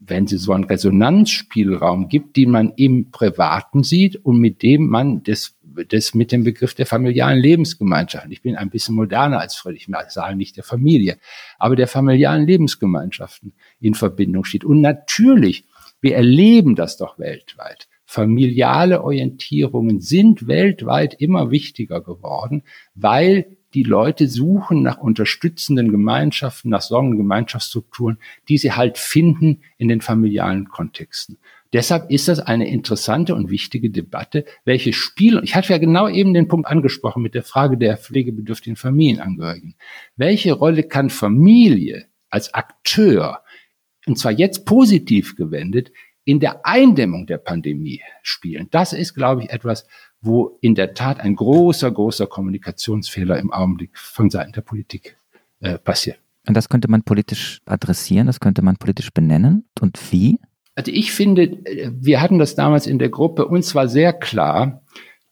[0.00, 5.22] wenn Sie so einen Resonanzspielraum gibt, den man im Privaten sieht und mit dem man
[5.22, 5.54] das,
[5.88, 10.14] das mit dem Begriff der familialen Lebensgemeinschaft, ich bin ein bisschen moderner als Friedrich Merz,
[10.14, 11.18] sage nicht der Familie,
[11.58, 14.64] aber der familialen Lebensgemeinschaften in Verbindung steht.
[14.64, 15.64] Und natürlich,
[16.00, 17.86] wir erleben das doch weltweit.
[18.06, 22.62] Familiale Orientierungen sind weltweit immer wichtiger geworden,
[22.94, 29.88] weil die Leute suchen nach unterstützenden Gemeinschaften, nach solchen Gemeinschaftsstrukturen, die sie halt finden in
[29.88, 31.38] den familialen Kontexten.
[31.72, 36.34] Deshalb ist das eine interessante und wichtige Debatte, welche Spiel, ich hatte ja genau eben
[36.34, 39.76] den Punkt angesprochen mit der Frage der pflegebedürftigen Familienangehörigen.
[40.16, 43.44] Welche Rolle kann Familie als Akteur,
[44.06, 45.92] und zwar jetzt positiv gewendet,
[46.24, 48.66] in der Eindämmung der Pandemie spielen?
[48.72, 49.86] Das ist, glaube ich, etwas,
[50.20, 55.16] wo in der Tat ein großer, großer Kommunikationsfehler im Augenblick von Seiten der Politik
[55.60, 56.18] äh, passiert.
[56.46, 59.68] Und das könnte man politisch adressieren, das könnte man politisch benennen.
[59.80, 60.38] Und wie?
[60.74, 64.82] Also ich finde, äh, wir hatten das damals in der Gruppe, uns war sehr klar,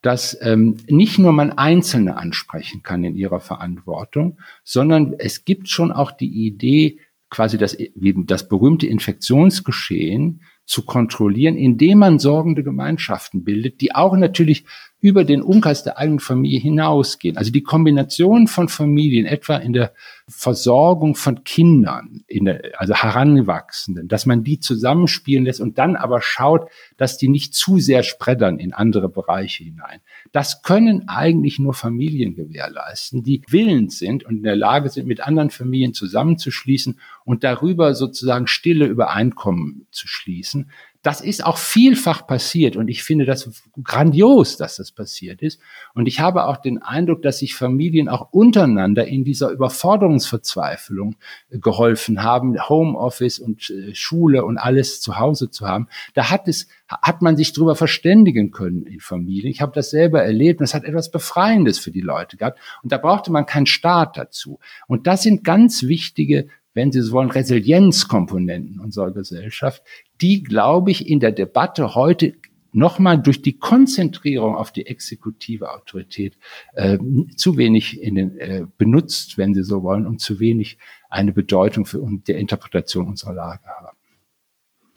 [0.02, 5.90] dass ähm, nicht nur man Einzelne ansprechen kann in ihrer Verantwortung, sondern es gibt schon
[5.90, 13.80] auch die Idee, quasi das, das berühmte Infektionsgeschehen zu kontrollieren, indem man sorgende Gemeinschaften bildet,
[13.80, 14.64] die auch natürlich
[15.00, 17.36] über den Umkreis der eigenen Familie hinausgehen.
[17.36, 19.92] Also die Kombination von Familien, etwa in der
[20.26, 26.20] Versorgung von Kindern, in der, also Heranwachsenden, dass man die zusammenspielen lässt und dann aber
[26.20, 30.00] schaut, dass die nicht zu sehr spreddern in andere Bereiche hinein.
[30.32, 35.20] Das können eigentlich nur Familien gewährleisten, die willens sind und in der Lage sind, mit
[35.20, 40.70] anderen Familien zusammenzuschließen und darüber sozusagen stille Übereinkommen zu schließen.
[41.02, 43.48] Das ist auch vielfach passiert und ich finde das
[43.84, 45.60] grandios, dass das passiert ist.
[45.94, 51.14] Und ich habe auch den Eindruck, dass sich Familien auch untereinander in dieser Überforderungsverzweiflung
[51.50, 55.86] äh, geholfen haben, Homeoffice und äh, Schule und alles zu Hause zu haben.
[56.14, 59.52] Da hat es, hat man sich darüber verständigen können in Familien.
[59.52, 62.58] Ich habe das selber erlebt und es hat etwas Befreiendes für die Leute gehabt.
[62.82, 64.58] Und da brauchte man keinen Staat dazu.
[64.88, 69.82] Und das sind ganz wichtige wenn Sie so wollen, Resilienzkomponenten unserer Gesellschaft,
[70.20, 72.34] die, glaube ich, in der Debatte heute
[72.70, 76.38] nochmal durch die Konzentrierung auf die exekutive Autorität
[76.74, 76.96] äh,
[77.34, 80.78] zu wenig in den, äh, benutzt, wenn Sie so wollen, und zu wenig
[81.10, 83.97] eine Bedeutung für die Interpretation unserer Lage haben.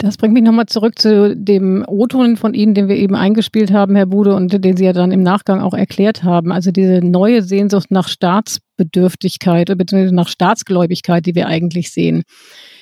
[0.01, 3.95] Das bringt mich nochmal zurück zu dem O-Ton von Ihnen, den wir eben eingespielt haben,
[3.95, 6.51] Herr Bude, und den Sie ja dann im Nachgang auch erklärt haben.
[6.51, 10.11] Also diese neue Sehnsucht nach Staatsbedürftigkeit bzw.
[10.11, 12.23] nach Staatsgläubigkeit, die wir eigentlich sehen.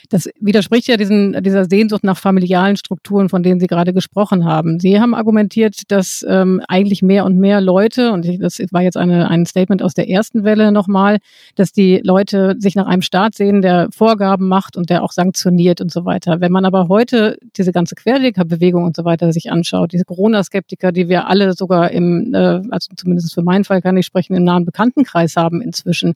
[0.09, 4.79] Das widerspricht ja diesen, dieser Sehnsucht nach familialen Strukturen, von denen Sie gerade gesprochen haben.
[4.79, 9.29] Sie haben argumentiert, dass ähm, eigentlich mehr und mehr Leute, und das war jetzt eine,
[9.29, 11.19] ein Statement aus der ersten Welle nochmal,
[11.53, 15.79] dass die Leute sich nach einem Staat sehen, der Vorgaben macht und der auch sanktioniert
[15.79, 16.41] und so weiter.
[16.41, 21.07] Wenn man aber heute diese ganze Querdenkerbewegung und so weiter sich anschaut, diese Corona-Skeptiker, die
[21.07, 24.65] wir alle sogar im, äh, also zumindest für meinen Fall kann ich sprechen, im nahen
[24.65, 26.15] Bekanntenkreis haben inzwischen,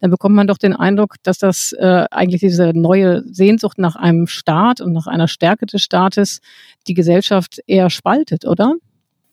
[0.00, 4.26] dann bekommt man doch den Eindruck, dass das äh, eigentlich diese neue Sehnsucht nach einem
[4.26, 6.40] Staat und nach einer Stärke des Staates
[6.86, 8.74] die Gesellschaft eher spaltet, oder?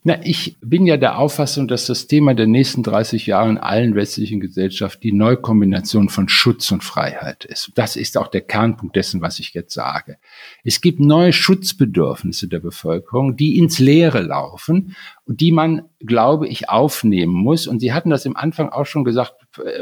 [0.04, 3.94] Na, ich bin ja der Auffassung, dass das Thema der nächsten 30 Jahre in allen
[3.94, 7.72] westlichen Gesellschaften die Neukombination von Schutz und Freiheit ist.
[7.76, 10.18] Das ist auch der Kernpunkt dessen, was ich jetzt sage.
[10.64, 14.96] Es gibt neue Schutzbedürfnisse der Bevölkerung, die ins Leere laufen
[15.26, 17.68] und die man, glaube ich, aufnehmen muss.
[17.68, 19.36] Und Sie hatten das im Anfang auch schon gesagt,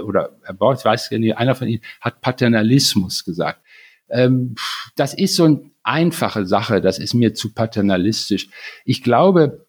[0.04, 3.62] oder Herr Bauer, ich weiß nicht, einer von Ihnen hat Paternalismus gesagt.
[4.10, 4.56] Ähm,
[4.96, 8.50] das ist so eine einfache Sache, das ist mir zu paternalistisch.
[8.86, 9.68] Ich glaube,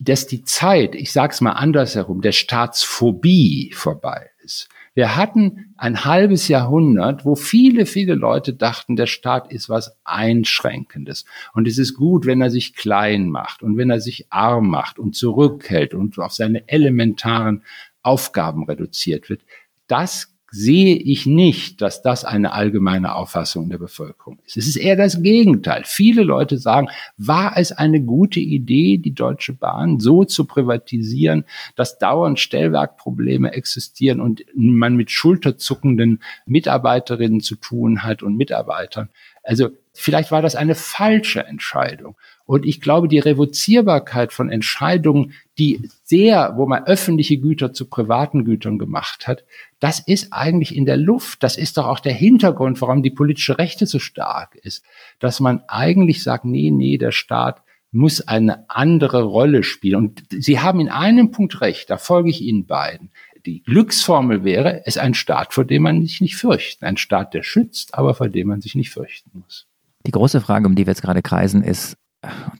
[0.00, 4.68] dass die Zeit, ich sage es mal andersherum, der Staatsphobie vorbei ist.
[4.94, 11.26] Wir hatten ein halbes Jahrhundert, wo viele, viele Leute dachten, der Staat ist was Einschränkendes.
[11.52, 14.98] Und es ist gut, wenn er sich klein macht und wenn er sich arm macht
[14.98, 17.62] und zurückhält und auf seine elementaren
[18.02, 19.42] Aufgaben reduziert wird.
[19.86, 24.56] Das sehe ich nicht, dass das eine allgemeine Auffassung der Bevölkerung ist.
[24.56, 25.82] Es ist eher das Gegenteil.
[25.84, 31.44] Viele Leute sagen, war es eine gute Idee, die Deutsche Bahn so zu privatisieren,
[31.76, 39.08] dass dauernd Stellwerkprobleme existieren und man mit schulterzuckenden Mitarbeiterinnen zu tun hat und Mitarbeitern.
[39.44, 42.16] Also vielleicht war das eine falsche Entscheidung.
[42.46, 48.44] Und ich glaube, die Revozierbarkeit von Entscheidungen, die sehr, wo man öffentliche Güter zu privaten
[48.44, 49.44] Gütern gemacht hat,
[49.78, 51.42] das ist eigentlich in der Luft.
[51.42, 54.82] Das ist doch auch der Hintergrund, warum die politische Rechte so stark ist.
[55.20, 59.96] Dass man eigentlich sagt, nee, nee, der Staat muss eine andere Rolle spielen.
[59.96, 63.10] Und Sie haben in einem Punkt recht, da folge ich Ihnen beiden.
[63.46, 66.84] Die Glücksformel wäre, es ist ein Staat, vor dem man sich nicht fürchten.
[66.84, 69.66] Ein Staat, der schützt, aber vor dem man sich nicht fürchten muss.
[70.06, 71.96] Die große Frage, um die wir jetzt gerade kreisen, ist,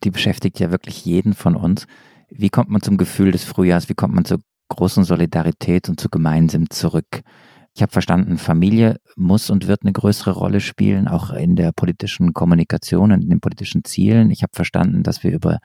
[0.04, 1.86] die beschäftigt ja wirklich jeden von uns.
[2.28, 3.88] Wie kommt man zum Gefühl des Frühjahrs?
[3.88, 7.22] Wie kommt man zur großen Solidarität und zu gemeinsam zurück?
[7.74, 12.34] Ich habe verstanden, Familie muss und wird eine größere Rolle spielen, auch in der politischen
[12.34, 14.30] Kommunikation und in den politischen Zielen.
[14.30, 15.58] Ich habe verstanden, dass wir über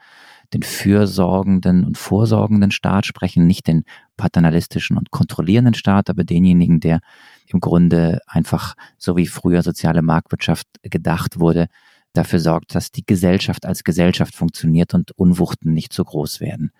[0.55, 3.83] den fürsorgenden und vorsorgenden Staat sprechen, nicht den
[4.15, 7.01] paternalistischen und kontrollierenden Staat, aber denjenigen, der
[7.47, 11.67] im Grunde einfach, so wie früher soziale Marktwirtschaft gedacht wurde,
[12.13, 16.71] dafür sorgt, dass die Gesellschaft als Gesellschaft funktioniert und Unwuchten nicht so groß werden.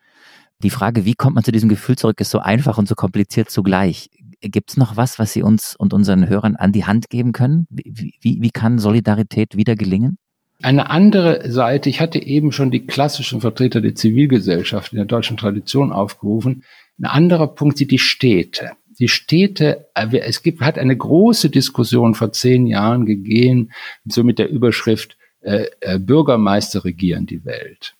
[0.63, 3.49] Die Frage, wie kommt man zu diesem Gefühl zurück, ist so einfach und so kompliziert
[3.49, 4.09] zugleich.
[4.39, 7.67] Gibt es noch was, was Sie uns und unseren Hörern an die Hand geben können?
[7.69, 10.17] Wie, wie, wie kann Solidarität wieder gelingen?
[10.61, 15.37] Eine andere Seite, ich hatte eben schon die klassischen Vertreter der Zivilgesellschaft in der deutschen
[15.37, 16.63] Tradition aufgerufen.
[16.97, 18.71] Ein anderer Punkt sind die Städte.
[18.97, 23.71] Die Städte, äh, es gibt, hat eine große Diskussion vor zehn Jahren gegeben,
[24.05, 27.95] so mit der Überschrift äh, äh, Bürgermeister regieren die Welt.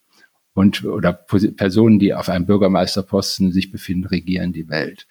[0.53, 5.05] Und, oder Personen, die auf einem Bürgermeisterposten sich befinden, regieren die Welt.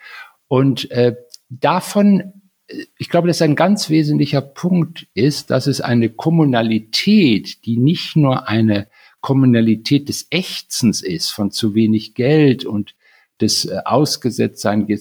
[0.49, 1.17] Und äh,
[1.51, 2.33] davon,
[2.97, 8.49] ich glaube, dass ein ganz wesentlicher Punkt ist, dass es eine Kommunalität, die nicht nur
[8.49, 8.89] eine
[9.21, 12.95] Kommunalität des Ächzens ist, von zu wenig Geld und
[13.41, 14.99] des äh, Ausgesetztsein äh,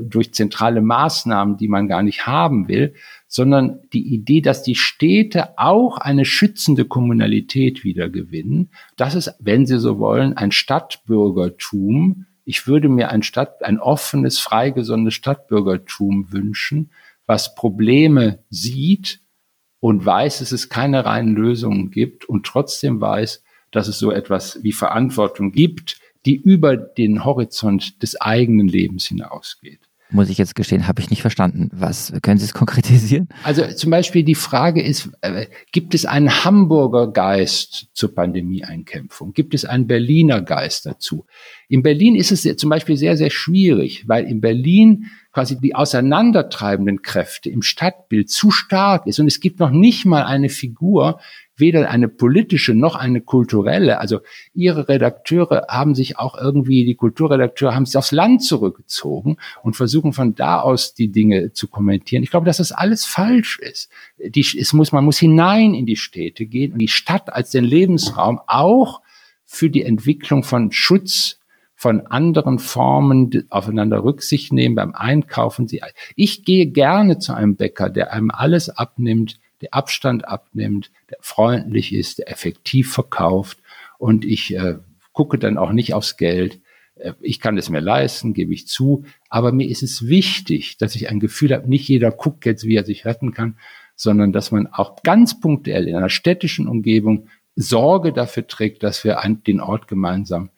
[0.00, 2.94] durch zentrale Maßnahmen, die man gar nicht haben will,
[3.28, 8.70] sondern die Idee, dass die Städte auch eine schützende Kommunalität wiedergewinnen.
[8.96, 12.26] Das ist, wenn Sie so wollen, ein Stadtbürgertum.
[12.44, 16.90] Ich würde mir ein Stadt, ein offenes, freigesonnenes Stadtbürgertum wünschen,
[17.26, 19.20] was Probleme sieht
[19.80, 24.62] und weiß, dass es keine reinen Lösungen gibt und trotzdem weiß, dass es so etwas
[24.62, 29.80] wie Verantwortung gibt, die über den Horizont des eigenen Lebens hinausgeht
[30.14, 31.70] muss ich jetzt gestehen, habe ich nicht verstanden.
[31.72, 33.28] Was können Sie es konkretisieren?
[33.42, 39.32] Also zum Beispiel die Frage ist, äh, gibt es einen Hamburger Geist zur Pandemieeinkämpfung?
[39.32, 41.26] Gibt es einen Berliner Geist dazu?
[41.68, 47.02] In Berlin ist es zum Beispiel sehr, sehr schwierig, weil in Berlin quasi die auseinandertreibenden
[47.02, 51.18] Kräfte im Stadtbild zu stark ist und es gibt noch nicht mal eine Figur,
[51.56, 53.98] weder eine politische noch eine kulturelle.
[53.98, 54.20] Also
[54.54, 60.12] ihre Redakteure haben sich auch irgendwie, die Kulturredakteure haben sich aufs Land zurückgezogen und versuchen
[60.12, 62.22] von da aus die Dinge zu kommentieren.
[62.22, 63.90] Ich glaube, dass das alles falsch ist.
[64.18, 67.64] Die, es muss, man muss hinein in die Städte gehen und die Stadt als den
[67.64, 69.00] Lebensraum auch
[69.44, 71.38] für die Entwicklung von Schutz
[71.84, 75.68] von anderen Formen aufeinander Rücksicht nehmen beim Einkaufen.
[76.16, 81.92] Ich gehe gerne zu einem Bäcker, der einem alles abnimmt, der Abstand abnimmt, der freundlich
[81.92, 83.58] ist, der effektiv verkauft
[83.98, 84.78] und ich äh,
[85.12, 86.58] gucke dann auch nicht aufs Geld.
[86.94, 90.96] Äh, ich kann es mir leisten, gebe ich zu, aber mir ist es wichtig, dass
[90.96, 93.58] ich ein Gefühl habe, nicht jeder guckt jetzt, wie er sich retten kann,
[93.94, 99.20] sondern dass man auch ganz punktuell in einer städtischen Umgebung Sorge dafür trägt, dass wir
[99.46, 100.48] den Ort gemeinsam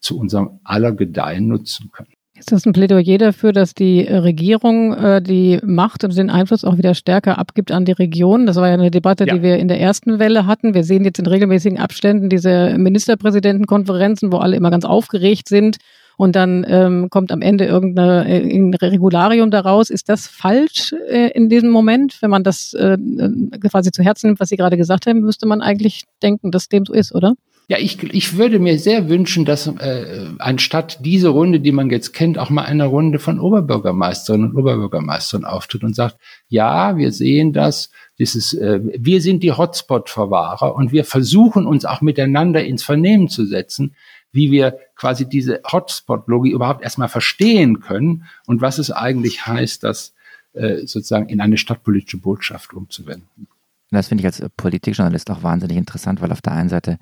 [0.00, 2.08] zu unserem aller Gedeihen nutzen können.
[2.38, 6.76] Ist das ein Plädoyer dafür, dass die Regierung äh, die Macht und den Einfluss auch
[6.76, 8.44] wieder stärker abgibt an die Region?
[8.44, 9.34] Das war ja eine Debatte, ja.
[9.34, 10.74] die wir in der ersten Welle hatten.
[10.74, 15.78] Wir sehen jetzt in regelmäßigen Abständen diese Ministerpräsidentenkonferenzen, wo alle immer ganz aufgeregt sind
[16.16, 19.90] und dann ähm, kommt am Ende irgendeine äh, irgendein Regularium daraus.
[19.90, 22.18] Ist das falsch äh, in diesem Moment?
[22.20, 22.96] Wenn man das äh,
[23.68, 26.84] quasi zu Herzen nimmt, was Sie gerade gesagt haben, müsste man eigentlich denken, dass dem
[26.86, 27.34] so ist, oder?
[27.68, 32.12] Ja, ich, ich würde mir sehr wünschen, dass äh, anstatt diese Runde, die man jetzt
[32.12, 37.52] kennt, auch mal eine Runde von Oberbürgermeisterinnen und Oberbürgermeistern auftritt und sagt, ja, wir sehen
[37.52, 37.90] das,
[38.20, 43.44] dieses, äh, wir sind die Hotspot-Verwahrer und wir versuchen uns auch miteinander ins Vernehmen zu
[43.44, 43.96] setzen,
[44.36, 50.14] wie wir quasi diese Hotspot-Logik überhaupt erstmal verstehen können und was es eigentlich heißt, das
[50.52, 53.48] äh, sozusagen in eine stadtpolitische Botschaft umzuwenden.
[53.90, 56.98] Das finde ich als Politikjournalist auch wahnsinnig interessant, weil auf der einen Seite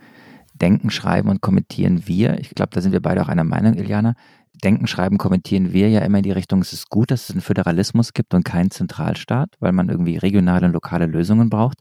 [0.55, 2.39] Denken, Schreiben und Kommentieren wir.
[2.39, 4.15] Ich glaube, da sind wir beide auch einer Meinung, Iliana.
[4.63, 7.41] Denken, Schreiben, Kommentieren wir ja immer in die Richtung, es ist gut, dass es einen
[7.41, 11.81] Föderalismus gibt und keinen Zentralstaat, weil man irgendwie regionale und lokale Lösungen braucht.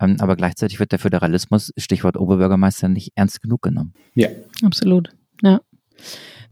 [0.00, 3.92] Ähm, aber gleichzeitig wird der Föderalismus, Stichwort Oberbürgermeister, nicht ernst genug genommen.
[4.14, 4.28] Ja.
[4.62, 5.10] Absolut.
[5.42, 5.60] Ja.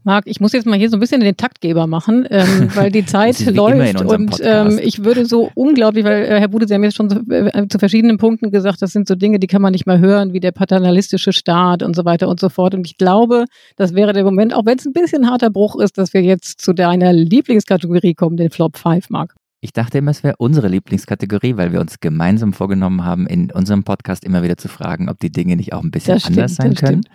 [0.07, 3.05] Marc, ich muss jetzt mal hier so ein bisschen den Taktgeber machen, ähm, weil die
[3.05, 6.95] Zeit läuft und ähm, ich würde so unglaublich, weil äh, Herr Bude, Sie haben jetzt
[6.95, 9.85] schon so, äh, zu verschiedenen Punkten gesagt, das sind so Dinge, die kann man nicht
[9.85, 12.73] mehr hören, wie der paternalistische Staat und so weiter und so fort.
[12.73, 13.45] Und ich glaube,
[13.75, 16.61] das wäre der Moment, auch wenn es ein bisschen harter Bruch ist, dass wir jetzt
[16.61, 19.35] zu deiner Lieblingskategorie kommen, den Flop 5, Marc.
[19.59, 23.83] Ich dachte immer, es wäre unsere Lieblingskategorie, weil wir uns gemeinsam vorgenommen haben, in unserem
[23.83, 26.75] Podcast immer wieder zu fragen, ob die Dinge nicht auch ein bisschen stimmt, anders sein
[26.75, 27.01] können.
[27.03, 27.09] Stimmt.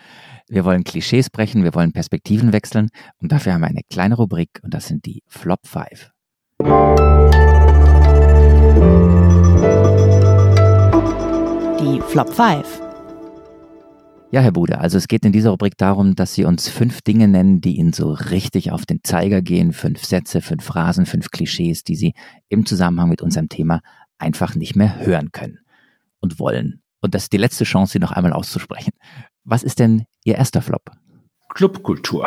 [0.49, 2.89] Wir wollen Klischees brechen, wir wollen Perspektiven wechseln
[3.19, 6.11] und dafür haben wir eine kleine Rubrik und das sind die Flop 5.
[11.81, 12.82] Die Flop 5.
[14.33, 17.29] Ja, Herr Bude, also es geht in dieser Rubrik darum, dass Sie uns fünf Dinge
[17.29, 19.75] nennen, die Ihnen so richtig auf den Zeiger gehen.
[19.75, 22.15] Fünf Sätze, fünf Phrasen, fünf Klischees, die Sie
[22.49, 23.83] im Zusammenhang mit unserem Thema
[24.17, 25.59] einfach nicht mehr hören können
[26.21, 26.81] und wollen.
[27.03, 28.93] Und das ist die letzte Chance, sie noch einmal auszusprechen.
[29.45, 30.91] Was ist denn Ihr erster Flop?
[31.51, 32.27] Clubkultur.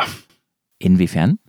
[0.78, 1.40] Inwiefern?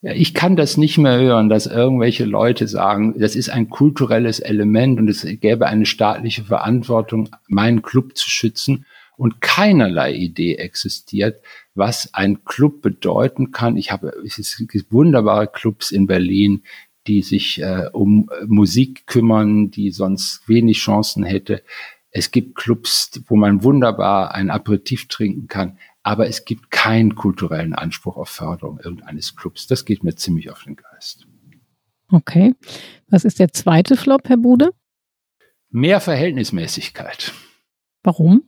[0.00, 4.40] Ja, ich kann das nicht mehr hören, dass irgendwelche Leute sagen, das ist ein kulturelles
[4.40, 8.84] Element und es gäbe eine staatliche Verantwortung, meinen Club zu schützen
[9.16, 11.42] und keinerlei Idee existiert,
[11.74, 13.76] was ein Club bedeuten kann.
[13.76, 16.62] Ich habe es gibt wunderbare Clubs in Berlin,
[17.06, 21.62] die sich äh, um Musik kümmern, die sonst wenig Chancen hätte.
[22.10, 27.74] Es gibt Clubs, wo man wunderbar ein Aperitif trinken kann, aber es gibt keinen kulturellen
[27.74, 29.66] Anspruch auf Förderung irgendeines Clubs.
[29.66, 31.26] Das geht mir ziemlich auf den Geist.
[32.10, 32.54] Okay.
[33.08, 34.72] Was ist der zweite Flop, Herr Bude?
[35.70, 37.32] Mehr Verhältnismäßigkeit.
[38.02, 38.42] Warum?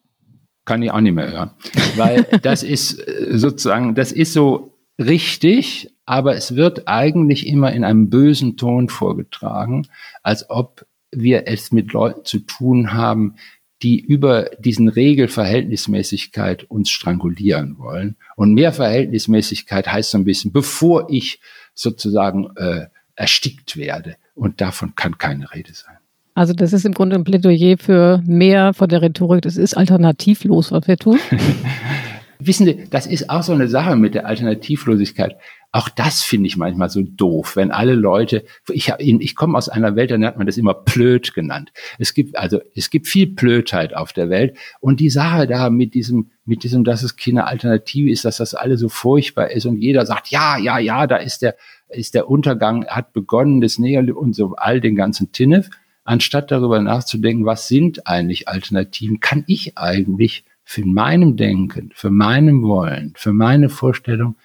[0.65, 1.51] Kann ich auch nicht mehr hören.
[1.97, 7.85] Weil das ist äh, sozusagen, das ist so richtig, aber es wird eigentlich immer in
[7.85, 9.87] einem bösen Ton vorgetragen,
[10.23, 13.37] als ob wir es mit Leuten zu tun haben,
[13.83, 18.17] die über diesen Regelverhältnismäßigkeit uns strangulieren wollen.
[18.37, 21.41] Und mehr Verhältnismäßigkeit heißt so ein bisschen, bevor ich
[21.75, 24.17] sozusagen äh, erstickt werde.
[24.35, 25.99] Und davon kann keine Rede sein.
[26.35, 29.43] Also das ist im Grunde ein Plädoyer für mehr von der Rhetorik.
[29.43, 31.19] Das ist alternativlos, was wir tun.
[32.41, 35.37] Wissen Sie, das ist auch so eine Sache mit der Alternativlosigkeit.
[35.71, 39.97] Auch das finde ich manchmal so doof, wenn alle Leute, ich, ich komme aus einer
[39.97, 41.73] Welt, da hat man das immer Plöd genannt.
[41.99, 45.95] Es gibt also, es gibt viel Plödheit auf der Welt und die Sache da mit
[45.95, 49.79] diesem, mit diesem, dass es keine Alternative ist, dass das alles so furchtbar ist und
[49.79, 51.57] jeder sagt, ja, ja, ja, da ist der,
[51.89, 55.71] ist der Untergang, hat begonnen, das Neolith und so all den ganzen Tinnef.
[56.05, 62.63] Anstatt darüber nachzudenken, was sind eigentlich Alternativen, kann ich eigentlich für meinem Denken, für meinem
[62.63, 64.37] Wollen, für meine Vorstellung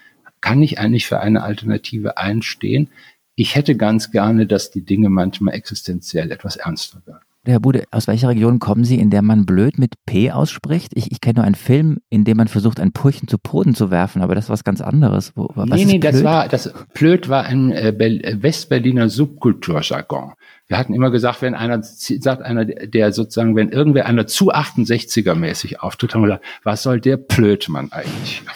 [0.41, 2.89] kann ich eigentlich für eine Alternative einstehen?
[3.36, 7.24] Ich hätte ganz gerne, dass die Dinge manchmal existenziell etwas ernster werden.
[7.50, 10.91] Herr Bude, aus welcher Region kommen Sie, in der man blöd mit P ausspricht?
[10.95, 13.91] Ich, ich kenne nur einen Film, in dem man versucht, ein Purchen zu Boden zu
[13.91, 15.34] werfen, aber das ist was ganz anderes.
[15.36, 20.34] Wo, was nee, nee, das war, das Blöd war ein äh, äh, Westberliner Subkulturjargon.
[20.68, 25.36] Wir hatten immer gesagt, wenn einer sagt, einer, der sozusagen, wenn irgendwer einer zu 68er
[25.36, 28.43] mäßig auftritt, haben wir gesagt, was soll der Blödmann eigentlich?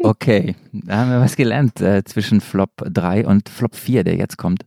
[0.00, 4.36] Okay, da haben wir was gelernt äh, zwischen Flop 3 und Flop 4, der jetzt
[4.36, 4.64] kommt.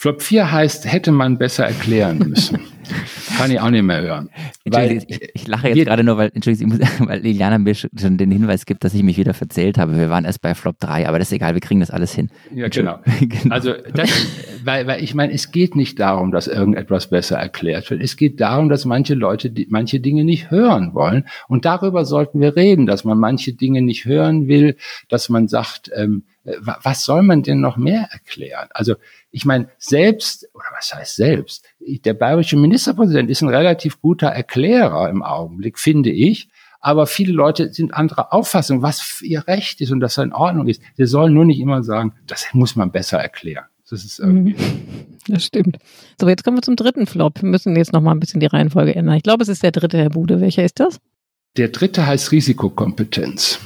[0.00, 2.58] Flop 4 heißt, hätte man besser erklären müssen.
[3.36, 4.30] Kann ich auch nicht mehr hören.
[4.64, 8.64] Weil, ich, ich, lache jetzt gerade nur, weil, Entschuldigung, weil Liliana mir schon den Hinweis
[8.64, 9.98] gibt, dass ich mich wieder verzählt habe.
[9.98, 12.30] Wir waren erst bei Flop 3, aber das ist egal, wir kriegen das alles hin.
[12.54, 12.98] Ja, genau.
[13.20, 13.54] genau.
[13.54, 14.10] Also, das,
[14.64, 18.00] weil, weil ich meine, es geht nicht darum, dass irgendetwas besser erklärt wird.
[18.02, 21.26] Es geht darum, dass manche Leute die, manche Dinge nicht hören wollen.
[21.46, 24.78] Und darüber sollten wir reden, dass man manche Dinge nicht hören will,
[25.10, 26.24] dass man sagt, ähm,
[26.82, 28.68] was soll man denn noch mehr erklären?
[28.70, 28.94] Also
[29.30, 35.08] ich meine, selbst, oder was heißt selbst, der bayerische Ministerpräsident ist ein relativ guter Erklärer
[35.08, 36.48] im Augenblick, finde ich.
[36.80, 40.66] Aber viele Leute sind anderer Auffassung, was ihr Recht ist und dass er in Ordnung
[40.66, 40.82] ist.
[40.96, 43.66] Sie sollen nur nicht immer sagen, das muss man besser erklären.
[43.90, 44.54] Das ist irgendwie.
[44.54, 45.18] Mhm.
[45.26, 45.78] Das stimmt.
[46.18, 47.42] So, jetzt kommen wir zum dritten Flop.
[47.42, 49.16] Wir müssen jetzt noch mal ein bisschen die Reihenfolge ändern.
[49.16, 50.40] Ich glaube, es ist der dritte, Herr Bude.
[50.40, 50.98] Welcher ist das?
[51.56, 53.58] Der dritte heißt Risikokompetenz.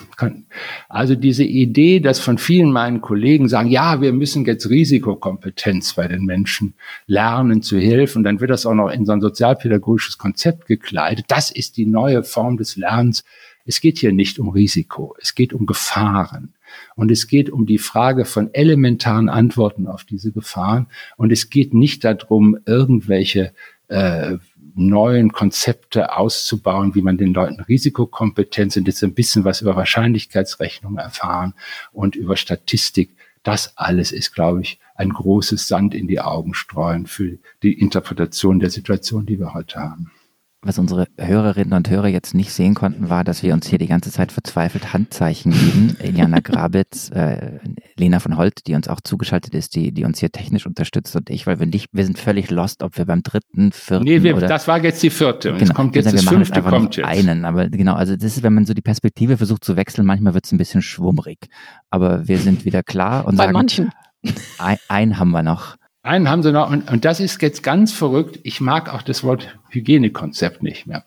[0.89, 6.09] Also diese Idee, dass von vielen meinen Kollegen sagen, ja, wir müssen jetzt Risikokompetenz bei
[6.09, 6.75] den Menschen
[7.07, 11.27] lernen zu helfen, dann wird das auch noch in so ein sozialpädagogisches Konzept gekleidet.
[11.29, 13.25] Das ist die neue Form des Lernens.
[13.67, 16.55] Es geht hier nicht um Risiko, es geht um Gefahren.
[16.97, 20.87] Und es geht um die Frage von elementaren Antworten auf diese Gefahren.
[21.17, 23.53] Und es geht nicht darum, irgendwelche
[23.89, 24.39] äh,
[24.75, 30.99] neuen Konzepte auszubauen, wie man den Leuten Risikokompetenz und jetzt ein bisschen was über Wahrscheinlichkeitsrechnung
[30.99, 31.55] erfahren
[31.93, 33.15] und über Statistik.
[33.43, 38.59] Das alles ist, glaube ich, ein großes Sand in die Augen streuen für die Interpretation
[38.59, 40.11] der Situation, die wir heute haben
[40.65, 43.87] was unsere Hörerinnen und Hörer jetzt nicht sehen konnten, war, dass wir uns hier die
[43.87, 45.97] ganze Zeit verzweifelt Handzeichen geben.
[46.03, 47.59] Iliana Grabitz, äh,
[47.97, 51.31] Lena von Holt, die uns auch zugeschaltet ist, die, die uns hier technisch unterstützt und
[51.31, 54.37] ich, weil wir nicht, wir sind völlig lost, ob wir beim dritten, vierten Nee, wir,
[54.37, 57.07] oder, das war jetzt die vierte und genau, es kommt jetzt das fünfte kommt jetzt.
[57.07, 60.35] einen, aber genau, also das ist, wenn man so die Perspektive versucht zu wechseln, manchmal
[60.35, 61.39] wird es ein bisschen schwummrig,
[61.91, 63.91] aber wir sind wieder klar und Bei sagen, manchen.
[64.59, 65.77] Ein, einen haben wir noch.
[66.05, 68.39] Einen haben sie noch, und, und das ist jetzt ganz verrückt.
[68.43, 71.07] Ich mag auch das Wort Hygienekonzept nicht mehr.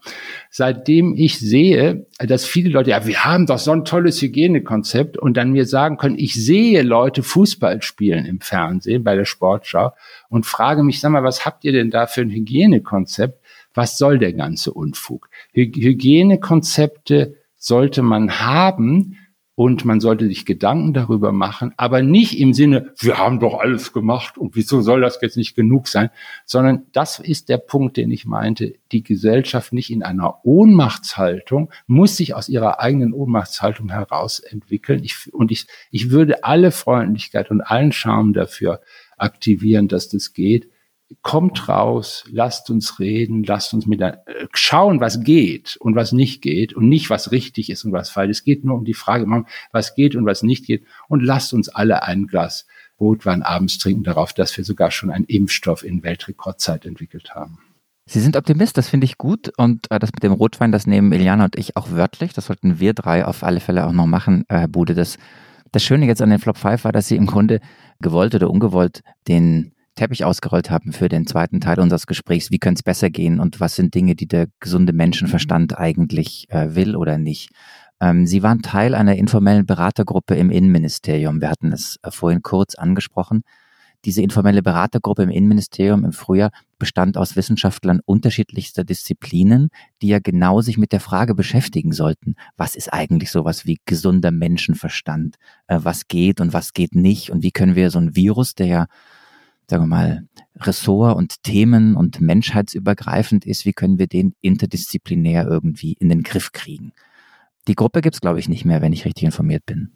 [0.50, 5.38] Seitdem ich sehe, dass viele Leute, ja, wir haben doch so ein tolles Hygienekonzept und
[5.38, 9.92] dann mir sagen können, ich sehe Leute Fußball spielen im Fernsehen bei der Sportschau
[10.30, 13.40] und frage mich, sag mal, was habt ihr denn da für ein Hygienekonzept?
[13.76, 15.30] Was soll der ganze Unfug?
[15.54, 19.20] Hygienekonzepte sollte man haben,
[19.58, 23.92] und man sollte sich Gedanken darüber machen, aber nicht im Sinne, wir haben doch alles
[23.92, 26.12] gemacht und wieso soll das jetzt nicht genug sein,
[26.46, 32.18] sondern das ist der Punkt, den ich meinte, die Gesellschaft nicht in einer Ohnmachtshaltung, muss
[32.18, 35.04] sich aus ihrer eigenen Ohnmachtshaltung heraus entwickeln.
[35.04, 38.82] Ich, und ich, ich würde alle Freundlichkeit und allen Charme dafür
[39.18, 40.70] aktivieren, dass das geht
[41.22, 44.18] kommt raus, lasst uns reden, lasst uns mit äh,
[44.54, 48.32] schauen, was geht und was nicht geht und nicht, was richtig ist und was falsch.
[48.32, 49.26] Es geht nur um die Frage,
[49.72, 52.66] was geht und was nicht geht und lasst uns alle ein Glas
[53.00, 57.60] Rotwein abends trinken darauf, dass wir sogar schon einen Impfstoff in Weltrekordzeit entwickelt haben.
[58.10, 59.52] Sie sind Optimist, das finde ich gut.
[59.58, 62.34] Und äh, das mit dem Rotwein, das nehmen Iliana und ich auch wörtlich.
[62.34, 64.96] Das sollten wir drei auf alle Fälle auch noch machen, äh, Herr Bude.
[64.96, 65.18] Das,
[65.72, 67.60] das Schöne jetzt an den Flop 5 war, dass Sie im Grunde
[68.00, 72.52] gewollt oder ungewollt den Teppich ausgerollt haben für den zweiten Teil unseres Gesprächs.
[72.52, 76.76] Wie könnte es besser gehen und was sind Dinge, die der gesunde Menschenverstand eigentlich äh,
[76.76, 77.50] will oder nicht?
[78.00, 81.42] Ähm, Sie waren Teil einer informellen Beratergruppe im Innenministerium.
[81.42, 83.42] Wir hatten es äh, vorhin kurz angesprochen.
[84.06, 89.70] Diese informelle Beratergruppe im Innenministerium im Frühjahr bestand aus Wissenschaftlern unterschiedlichster Disziplinen,
[90.02, 94.32] die ja genau sich mit der Frage beschäftigen sollten, was ist eigentlich sowas wie gesunder
[94.32, 95.38] Menschenverstand,
[95.68, 98.68] äh, was geht und was geht nicht und wie können wir so ein Virus, der
[98.68, 98.86] ja
[99.70, 105.94] sagen wir mal, Ressort und Themen und menschheitsübergreifend ist, wie können wir den interdisziplinär irgendwie
[105.94, 106.94] in den Griff kriegen.
[107.68, 109.92] Die Gruppe gibt's glaube ich, nicht mehr, wenn ich richtig informiert bin.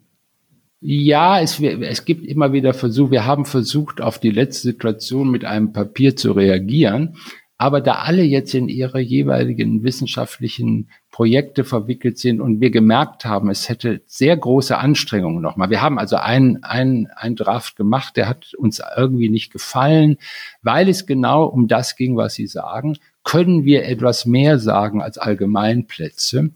[0.84, 3.12] Ja, es, es gibt immer wieder Versuche.
[3.12, 7.16] Wir haben versucht, auf die letzte Situation mit einem Papier zu reagieren.
[7.58, 13.50] Aber da alle jetzt in ihre jeweiligen wissenschaftlichen Projekte verwickelt sind und wir gemerkt haben,
[13.50, 15.70] es hätte sehr große Anstrengungen nochmal.
[15.70, 20.16] Wir haben also einen, einen, einen Draft gemacht, der hat uns irgendwie nicht gefallen,
[20.62, 22.96] weil es genau um das ging, was Sie sagen.
[23.22, 26.50] Können wir etwas mehr sagen als Allgemeinplätze?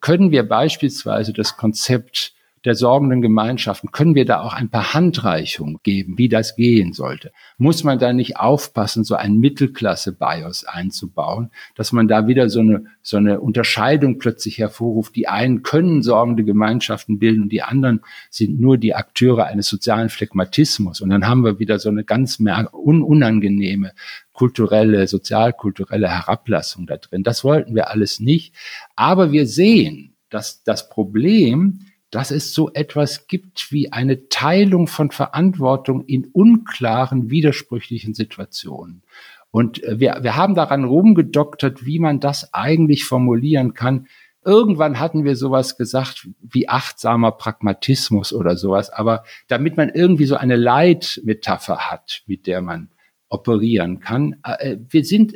[0.00, 2.34] Können wir beispielsweise das Konzept
[2.64, 7.32] der sorgenden Gemeinschaften, können wir da auch ein paar Handreichungen geben, wie das gehen sollte?
[7.58, 12.86] Muss man da nicht aufpassen, so ein Mittelklasse-BIOS einzubauen, dass man da wieder so eine,
[13.02, 15.14] so eine Unterscheidung plötzlich hervorruft.
[15.14, 18.00] Die einen können sorgende Gemeinschaften bilden und die anderen
[18.30, 21.00] sind nur die Akteure eines sozialen Phlegmatismus.
[21.00, 22.38] Und dann haben wir wieder so eine ganz
[22.72, 23.92] unangenehme
[24.32, 27.22] kulturelle, sozialkulturelle Herablassung da drin.
[27.22, 28.54] Das wollten wir alles nicht.
[28.96, 35.10] Aber wir sehen, dass das Problem, dass es so etwas gibt wie eine Teilung von
[35.10, 39.02] Verantwortung in unklaren, widersprüchlichen Situationen.
[39.50, 44.06] Und äh, wir, wir haben daran rumgedoktert, wie man das eigentlich formulieren kann.
[44.44, 50.36] Irgendwann hatten wir sowas gesagt wie achtsamer Pragmatismus oder sowas, aber damit man irgendwie so
[50.36, 52.90] eine Leitmetapher hat, mit der man
[53.34, 54.36] operieren kann.
[54.44, 55.34] Äh, wir sind,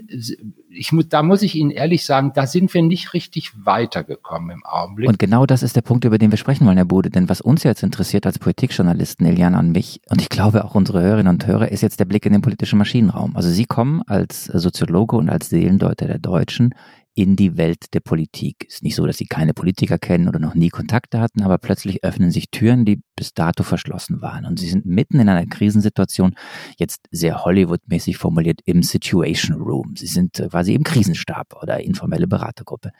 [0.71, 4.65] ich muss, da muss ich Ihnen ehrlich sagen, da sind wir nicht richtig weitergekommen im
[4.65, 5.09] Augenblick.
[5.09, 7.11] Und genau das ist der Punkt, über den wir sprechen wollen, Herr Bude.
[7.11, 11.03] Denn was uns jetzt interessiert als Politikjournalisten, Eliane und mich, und ich glaube auch unsere
[11.03, 13.37] Hörerinnen und Hörer, ist jetzt der Blick in den politischen Maschinenraum.
[13.37, 16.75] Also Sie kommen als Soziologe und als Seelendeuter der Deutschen
[17.19, 18.65] in die Welt der Politik.
[18.69, 22.05] Ist nicht so, dass sie keine Politiker kennen oder noch nie Kontakte hatten, aber plötzlich
[22.05, 24.47] öffnen sich Türen, die bis dato verschlossen waren.
[24.47, 26.37] Und sie sind mitten in einer Krisensituation,
[26.77, 29.97] jetzt sehr Hollywood-mäßig formuliert, im Situation Room.
[29.97, 32.93] Sie sind äh, quasi im Krisenstab oder informelle Beratergruppe.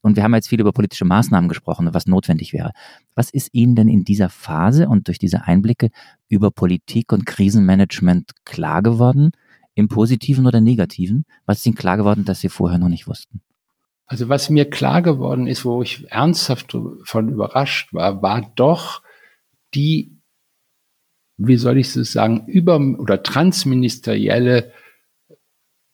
[0.00, 2.70] Und wir haben jetzt viel über politische Maßnahmen gesprochen, was notwendig wäre.
[3.14, 5.90] Was ist Ihnen denn in dieser Phase und durch diese Einblicke
[6.30, 9.32] über Politik und Krisenmanagement klar geworden?
[9.74, 11.26] Im positiven oder negativen?
[11.44, 13.42] Was ist Ihnen klar geworden, dass Sie vorher noch nicht wussten?
[14.06, 19.02] Also was mir klar geworden ist, wo ich ernsthaft von überrascht war, war doch
[19.74, 20.16] die,
[21.36, 24.72] wie soll ich es sagen, über- oder transministerielle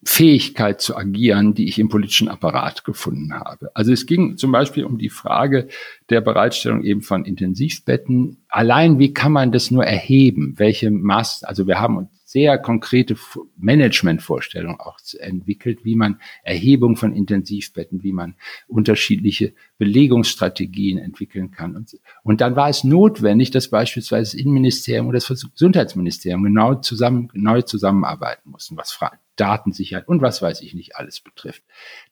[0.04, 3.70] Fähigkeit zu agieren, die ich im politischen Apparat gefunden habe.
[3.74, 5.68] Also es ging zum Beispiel um die Frage
[6.10, 8.44] der Bereitstellung eben von Intensivbetten.
[8.48, 10.54] Allein wie kann man das nur erheben?
[10.56, 13.14] Welche Maß, also wir haben uns sehr konkrete
[13.59, 21.76] Managementvorstellungen auch entwickelt, wie man Erhebung von Intensivbetten, wie man unterschiedliche Belegungsstrategien entwickeln kann.
[21.76, 27.28] Und, und dann war es notwendig, dass beispielsweise das Innenministerium oder das Gesundheitsministerium genau zusammen,
[27.35, 28.99] neu zusammenarbeiten mussten, was
[29.37, 31.62] Datensicherheit und was weiß ich nicht alles betrifft.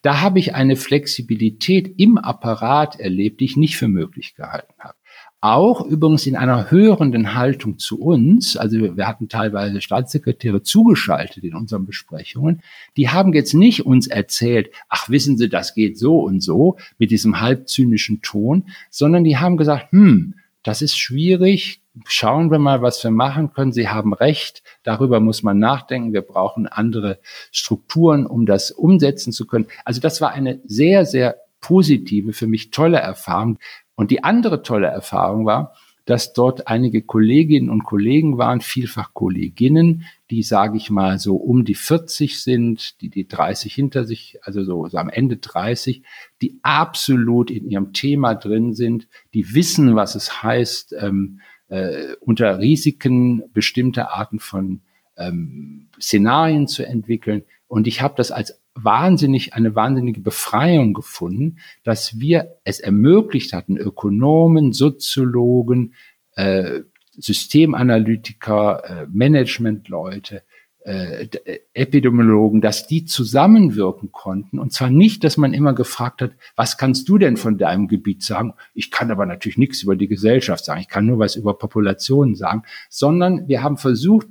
[0.02, 4.99] Da habe ich eine Flexibilität im Apparat erlebt, die ich nicht für möglich gehalten habe
[5.40, 11.54] auch übrigens in einer hörenden Haltung zu uns, also wir hatten teilweise Staatssekretäre zugeschaltet in
[11.54, 12.62] unseren Besprechungen,
[12.96, 17.10] die haben jetzt nicht uns erzählt, ach wissen Sie, das geht so und so mit
[17.10, 23.02] diesem halbzynischen Ton, sondern die haben gesagt, hm, das ist schwierig, schauen wir mal, was
[23.02, 23.72] wir machen können.
[23.72, 26.12] Sie haben recht, darüber muss man nachdenken.
[26.12, 27.18] Wir brauchen andere
[27.50, 29.66] Strukturen, um das umsetzen zu können.
[29.86, 33.58] Also das war eine sehr, sehr positive, für mich tolle Erfahrung,
[34.00, 35.74] und die andere tolle Erfahrung war,
[36.06, 41.66] dass dort einige Kolleginnen und Kollegen waren, vielfach Kolleginnen, die, sage ich mal, so um
[41.66, 46.02] die 40 sind, die die 30 hinter sich, also so, so am Ende 30,
[46.40, 52.58] die absolut in ihrem Thema drin sind, die wissen, was es heißt, ähm, äh, unter
[52.58, 54.80] Risiken bestimmte Arten von
[55.18, 57.42] ähm, Szenarien zu entwickeln.
[57.68, 63.76] Und ich habe das als wahnsinnig, eine wahnsinnige Befreiung gefunden, dass wir es ermöglicht hatten,
[63.76, 65.94] Ökonomen, Soziologen,
[66.32, 66.80] äh,
[67.12, 70.42] Systemanalytiker, äh, Managementleute,
[70.82, 71.28] äh,
[71.74, 74.58] Epidemiologen, dass die zusammenwirken konnten.
[74.58, 78.22] Und zwar nicht, dass man immer gefragt hat, was kannst du denn von deinem Gebiet
[78.22, 78.54] sagen?
[78.72, 80.80] Ich kann aber natürlich nichts über die Gesellschaft sagen.
[80.80, 84.28] Ich kann nur was über Populationen sagen, sondern wir haben versucht,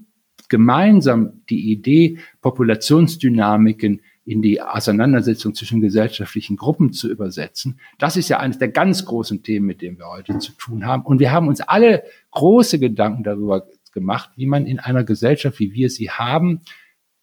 [0.47, 7.79] gemeinsam die Idee, Populationsdynamiken in die Auseinandersetzung zwischen gesellschaftlichen Gruppen zu übersetzen.
[7.97, 11.01] Das ist ja eines der ganz großen Themen, mit denen wir heute zu tun haben.
[11.01, 15.73] Und wir haben uns alle große Gedanken darüber gemacht, wie man in einer Gesellschaft, wie
[15.73, 16.61] wir sie haben,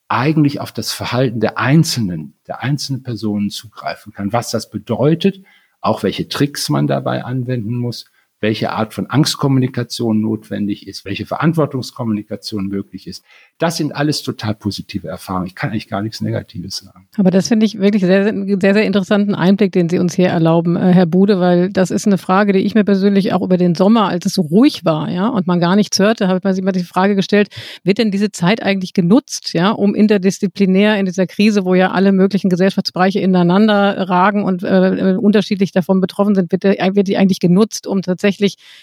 [0.09, 5.45] eigentlich auf das Verhalten der Einzelnen, der einzelnen Personen zugreifen kann, was das bedeutet,
[5.81, 8.07] auch welche Tricks man dabei anwenden muss
[8.41, 13.25] welche Art von Angstkommunikation notwendig ist, welche Verantwortungskommunikation möglich ist.
[13.59, 15.47] Das sind alles total positive Erfahrungen.
[15.47, 17.09] Ich kann eigentlich gar nichts Negatives sagen.
[17.17, 20.77] Aber das finde ich wirklich sehr, sehr, sehr interessanten Einblick, den Sie uns hier erlauben,
[20.77, 23.75] äh, Herr Bude, weil das ist eine Frage, die ich mir persönlich auch über den
[23.75, 26.63] Sommer, als es so ruhig war, ja, und man gar nichts hörte, habe ich mir
[26.63, 27.49] mal die Frage gestellt,
[27.85, 32.13] wird denn diese Zeit eigentlich genutzt, ja, um interdisziplinär in dieser Krise, wo ja alle
[32.13, 37.87] möglichen Gesellschaftsbereiche ineinander ragen und äh, unterschiedlich davon betroffen sind, wird, wird die eigentlich genutzt,
[37.87, 38.26] um tatsächlich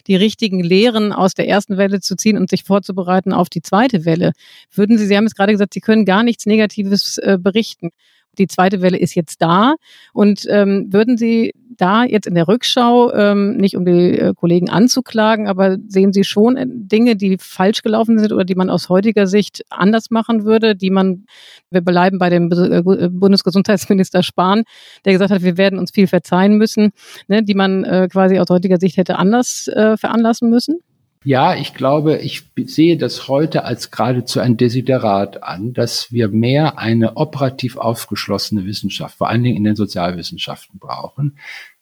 [0.07, 4.05] die richtigen Lehren aus der ersten Welle zu ziehen und sich vorzubereiten auf die zweite
[4.05, 4.33] Welle?
[4.71, 7.91] Würden Sie, Sie haben es gerade gesagt, Sie können gar nichts Negatives äh, berichten.
[8.37, 9.75] Die zweite Welle ist jetzt da.
[10.13, 14.69] Und ähm, würden Sie da jetzt in der Rückschau, ähm, nicht um die äh, Kollegen
[14.69, 18.89] anzuklagen, aber sehen Sie schon äh, Dinge, die falsch gelaufen sind oder die man aus
[18.89, 21.25] heutiger Sicht anders machen würde, die man,
[21.71, 24.63] wir bleiben bei dem äh, Bundesgesundheitsminister Spahn,
[25.05, 26.91] der gesagt hat, wir werden uns viel verzeihen müssen,
[27.27, 30.79] ne, die man äh, quasi aus heutiger Sicht hätte anders äh, veranlassen müssen?
[31.25, 36.77] Ja, ich glaube, ich sehe das heute als geradezu ein Desiderat an, dass wir mehr
[36.79, 41.37] eine operativ aufgeschlossene Wissenschaft, vor allen Dingen in den Sozialwissenschaften brauchen.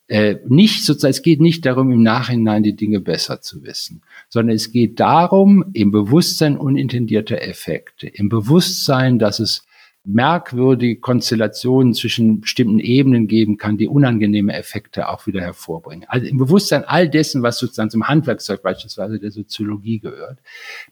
[0.08, 4.56] Äh, nicht sozusagen, es geht nicht darum, im Nachhinein die Dinge besser zu wissen, sondern
[4.56, 9.66] es geht darum, im Bewusstsein unintendierter Effekte, im Bewusstsein, dass es
[10.04, 16.06] merkwürdige Konstellationen zwischen bestimmten Ebenen geben kann, die unangenehme Effekte auch wieder hervorbringen.
[16.10, 20.40] Also im Bewusstsein all dessen, was sozusagen zum Handwerkzeug beispielsweise der Soziologie gehört,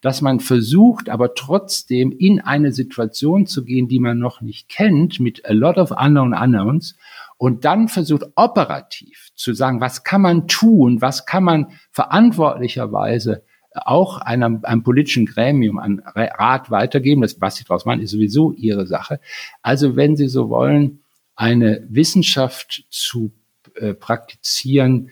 [0.02, 5.20] dass man versucht, aber trotzdem in eine Situation zu gehen, die man noch nicht kennt,
[5.20, 6.96] mit a lot of unknown unknowns,
[7.38, 13.44] und dann versucht operativ zu sagen, was kann man tun, was kann man verantwortlicherweise
[13.74, 17.22] auch einem, einem politischen Gremium, an Rat weitergeben.
[17.22, 19.20] Das, was sie daraus machen, ist sowieso ihre Sache.
[19.62, 21.02] Also wenn Sie so wollen,
[21.36, 23.32] eine Wissenschaft zu
[23.76, 25.12] äh, praktizieren,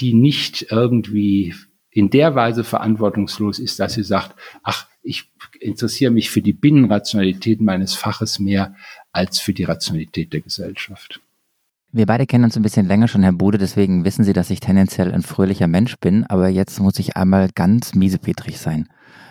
[0.00, 1.54] die nicht irgendwie
[1.90, 5.30] in der Weise verantwortungslos ist, dass sie sagt, ach, ich
[5.60, 8.74] interessiere mich für die Binnenrationalität meines Faches mehr
[9.12, 11.20] als für die Rationalität der Gesellschaft.
[11.96, 14.60] Wir beide kennen uns ein bisschen länger schon, Herr Bude, deswegen wissen Sie, dass ich
[14.60, 18.86] tendenziell ein fröhlicher Mensch bin, aber jetzt muss ich einmal ganz miesepetrig sein,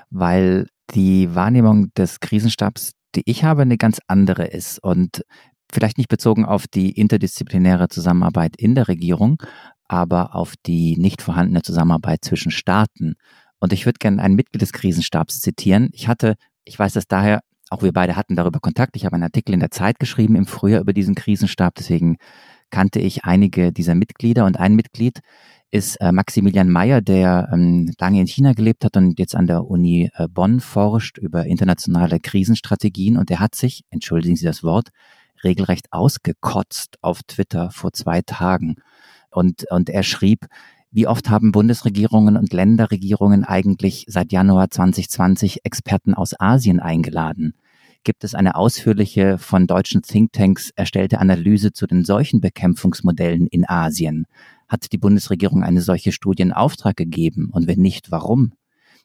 [0.09, 5.21] weil die Wahrnehmung des Krisenstabs, die ich habe, eine ganz andere ist und
[5.71, 9.37] vielleicht nicht bezogen auf die interdisziplinäre Zusammenarbeit in der Regierung,
[9.87, 13.13] aber auf die nicht vorhandene Zusammenarbeit zwischen Staaten.
[13.59, 15.89] Und ich würde gerne ein Mitglied des Krisenstabs zitieren.
[15.91, 18.95] Ich hatte, ich weiß das daher, auch wir beide hatten darüber Kontakt.
[18.95, 22.17] Ich habe einen Artikel in der Zeit geschrieben im Frühjahr über diesen Krisenstab, deswegen
[22.69, 25.21] kannte ich einige dieser Mitglieder und ein Mitglied
[25.71, 29.65] ist äh, Maximilian Mayer, der ähm, lange in China gelebt hat und jetzt an der
[29.65, 34.89] Uni äh, Bonn forscht über internationale Krisenstrategien und er hat sich, entschuldigen Sie das Wort,
[35.43, 38.75] regelrecht ausgekotzt auf Twitter vor zwei Tagen.
[39.29, 40.45] Und, und er schrieb,
[40.91, 47.53] wie oft haben Bundesregierungen und Länderregierungen eigentlich seit Januar 2020 Experten aus Asien eingeladen?
[48.05, 54.27] Gibt es eine ausführliche von deutschen Thinktanks erstellte Analyse zu den Seuchenbekämpfungsmodellen in Asien.
[54.69, 57.49] Hat die Bundesregierung eine solche Studie in Auftrag gegeben?
[57.51, 58.53] Und wenn nicht, warum?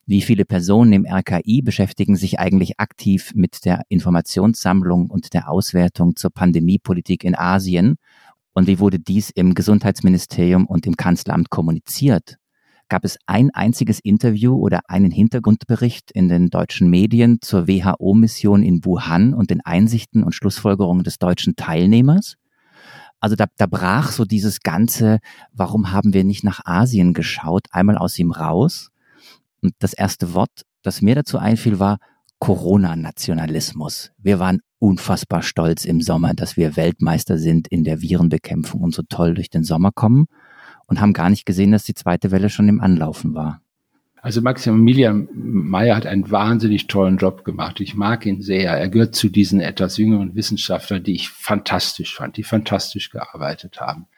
[0.06, 6.16] Wie viele Personen im RKI beschäftigen sich eigentlich aktiv mit der Informationssammlung und der Auswertung
[6.16, 7.96] zur Pandemiepolitik in Asien?
[8.52, 12.39] Und wie wurde dies im Gesundheitsministerium und im Kanzleramt kommuniziert?
[12.90, 18.84] Gab es ein einziges Interview oder einen Hintergrundbericht in den deutschen Medien zur WHO-Mission in
[18.84, 22.34] Wuhan und den Einsichten und Schlussfolgerungen des deutschen Teilnehmers?
[23.20, 25.20] Also da, da brach so dieses ganze,
[25.52, 28.90] warum haben wir nicht nach Asien geschaut, einmal aus ihm raus.
[29.62, 31.98] Und das erste Wort, das mir dazu einfiel, war
[32.40, 34.10] Corona-Nationalismus.
[34.18, 39.02] Wir waren unfassbar stolz im Sommer, dass wir Weltmeister sind in der Virenbekämpfung und so
[39.08, 40.26] toll durch den Sommer kommen
[40.90, 43.62] und haben gar nicht gesehen, dass die zweite Welle schon im Anlaufen war.
[44.22, 47.80] Also Maximilian Mayer hat einen wahnsinnig tollen Job gemacht.
[47.80, 48.72] Ich mag ihn sehr.
[48.72, 54.08] Er gehört zu diesen etwas jüngeren Wissenschaftlern, die ich fantastisch fand, die fantastisch gearbeitet haben.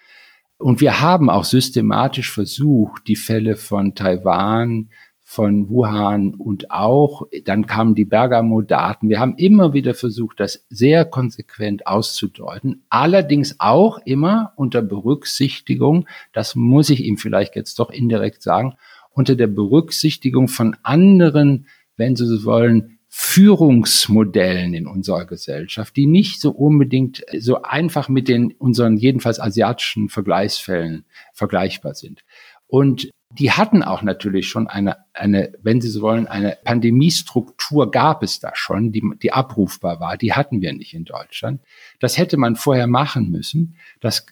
[0.58, 4.88] Und wir haben auch systematisch versucht, die Fälle von Taiwan,
[5.32, 9.08] von Wuhan und auch, dann kamen die Bergamo-Daten.
[9.08, 16.54] Wir haben immer wieder versucht, das sehr konsequent auszudeuten, allerdings auch immer unter Berücksichtigung, das
[16.54, 18.74] muss ich ihm vielleicht jetzt doch indirekt sagen,
[19.08, 21.66] unter der Berücksichtigung von anderen,
[21.96, 28.28] wenn Sie so wollen, Führungsmodellen in unserer Gesellschaft, die nicht so unbedingt so einfach mit
[28.28, 32.22] den unseren jedenfalls asiatischen Vergleichsfällen vergleichbar sind.
[32.66, 33.08] Und
[33.38, 38.40] die hatten auch natürlich schon eine, eine, wenn Sie so wollen, eine Pandemiestruktur gab es
[38.40, 40.16] da schon, die, die abrufbar war.
[40.16, 41.60] Die hatten wir nicht in Deutschland.
[41.98, 43.76] Das hätte man vorher machen müssen.
[44.00, 44.26] Das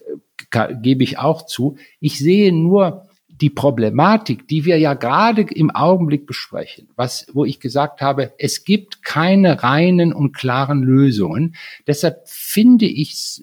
[0.82, 1.76] gebe ich auch zu.
[2.00, 7.58] Ich sehe nur die Problematik, die wir ja gerade im Augenblick besprechen, was, wo ich
[7.58, 11.56] gesagt habe, es gibt keine reinen und klaren Lösungen.
[11.86, 13.42] Deshalb finde ich es,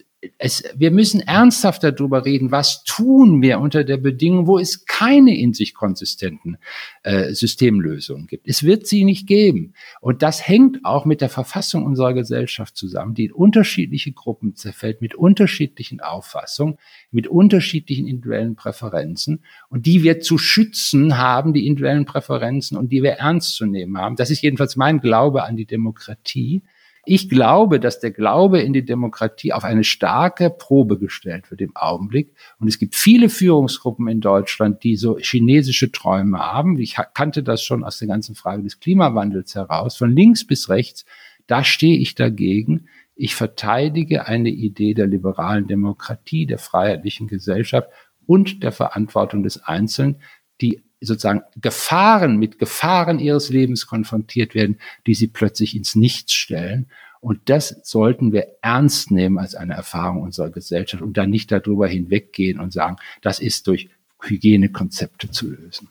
[0.75, 5.53] wir müssen ernsthaft darüber reden, was tun wir unter der Bedingung, wo es keine in
[5.53, 6.57] sich konsistenten
[7.03, 8.47] äh, Systemlösungen gibt.
[8.47, 9.73] Es wird sie nicht geben.
[10.01, 15.01] Und das hängt auch mit der Verfassung unserer Gesellschaft zusammen, die in unterschiedliche Gruppen zerfällt,
[15.01, 16.77] mit unterschiedlichen Auffassungen,
[17.11, 23.03] mit unterschiedlichen individuellen Präferenzen und die wir zu schützen haben, die individuellen Präferenzen und die
[23.03, 24.15] wir ernst zu nehmen haben.
[24.15, 26.63] Das ist jedenfalls mein Glaube an die Demokratie
[27.09, 31.73] Ich glaube, dass der Glaube in die Demokratie auf eine starke Probe gestellt wird im
[31.73, 32.33] Augenblick.
[32.59, 36.77] Und es gibt viele Führungsgruppen in Deutschland, die so chinesische Träume haben.
[36.77, 41.05] Ich kannte das schon aus der ganzen Frage des Klimawandels heraus, von links bis rechts.
[41.47, 42.89] Da stehe ich dagegen.
[43.15, 47.87] Ich verteidige eine Idee der liberalen Demokratie, der freiheitlichen Gesellschaft
[48.25, 50.17] und der Verantwortung des Einzelnen,
[50.59, 56.87] die sozusagen Gefahren mit Gefahren ihres Lebens konfrontiert werden, die sie plötzlich ins Nichts stellen.
[57.19, 61.87] Und das sollten wir ernst nehmen als eine Erfahrung unserer Gesellschaft und dann nicht darüber
[61.87, 63.89] hinweggehen und sagen, das ist durch
[64.21, 65.89] Hygienekonzepte zu lösen.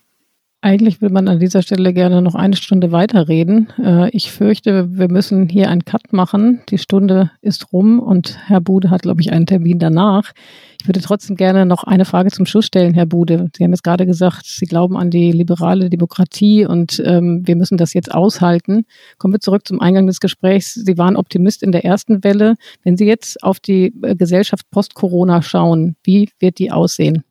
[0.67, 3.69] Eigentlich will man an dieser Stelle gerne noch eine Stunde weiterreden.
[3.81, 6.61] Äh, ich fürchte, wir müssen hier einen Cut machen.
[6.71, 10.33] Die Stunde ist rum und Herr Bude hat, glaube ich, einen Termin danach.
[10.81, 13.49] Ich würde trotzdem gerne noch eine Frage zum Schluss stellen, Herr Bude.
[13.57, 17.79] Sie haben jetzt gerade gesagt, Sie glauben an die liberale Demokratie und ähm, wir müssen
[17.79, 18.87] das jetzt aushalten.
[19.19, 20.75] Kommen wir zurück zum Eingang des Gesprächs.
[20.75, 22.57] Sie waren Optimist in der ersten Welle.
[22.83, 27.23] Wenn Sie jetzt auf die äh, Gesellschaft post-Corona schauen, wie wird die aussehen?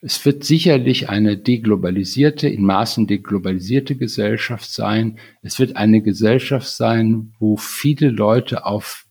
[0.00, 5.18] Es wird sicherlich eine deglobalisierte, in Maßen deglobalisierte Gesellschaft sein.
[5.42, 9.06] Es wird eine Gesellschaft sein, wo viele Leute auf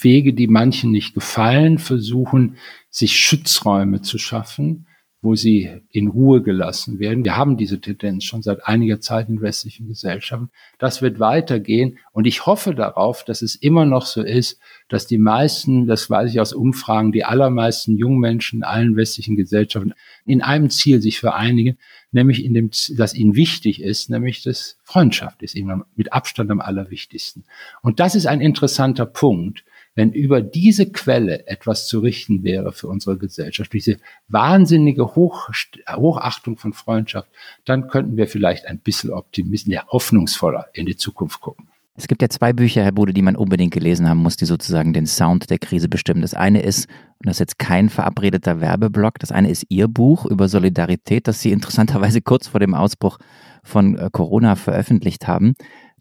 [0.00, 2.56] Wege, die manchen nicht gefallen, versuchen,
[2.90, 4.85] sich Schutzräume zu schaffen,
[5.26, 7.24] wo sie in Ruhe gelassen werden.
[7.24, 10.50] Wir haben diese Tendenz schon seit einiger Zeit in westlichen Gesellschaften.
[10.78, 15.18] Das wird weitergehen und ich hoffe darauf, dass es immer noch so ist, dass die
[15.18, 19.94] meisten, das weiß ich aus Umfragen, die allermeisten jungen Menschen in allen westlichen Gesellschaften
[20.26, 21.76] in einem Ziel sich vereinigen,
[22.12, 26.60] nämlich in dem, das ihnen wichtig ist, nämlich das Freundschaft ist ihnen mit Abstand am
[26.60, 27.42] allerwichtigsten.
[27.82, 29.64] Und das ist ein interessanter Punkt,
[29.96, 33.96] wenn über diese Quelle etwas zu richten wäre für unsere Gesellschaft, diese
[34.28, 35.48] wahnsinnige Hoch,
[35.90, 37.28] Hochachtung von Freundschaft,
[37.64, 41.66] dann könnten wir vielleicht ein bisschen optimistisch, ja, hoffnungsvoller in die Zukunft gucken.
[41.98, 44.92] Es gibt ja zwei Bücher, Herr Bude, die man unbedingt gelesen haben muss, die sozusagen
[44.92, 46.20] den Sound der Krise bestimmen.
[46.20, 50.26] Das eine ist, und das ist jetzt kein verabredeter Werbeblock, das eine ist Ihr Buch
[50.26, 53.16] über Solidarität, das Sie interessanterweise kurz vor dem Ausbruch
[53.64, 55.54] von äh, Corona veröffentlicht haben.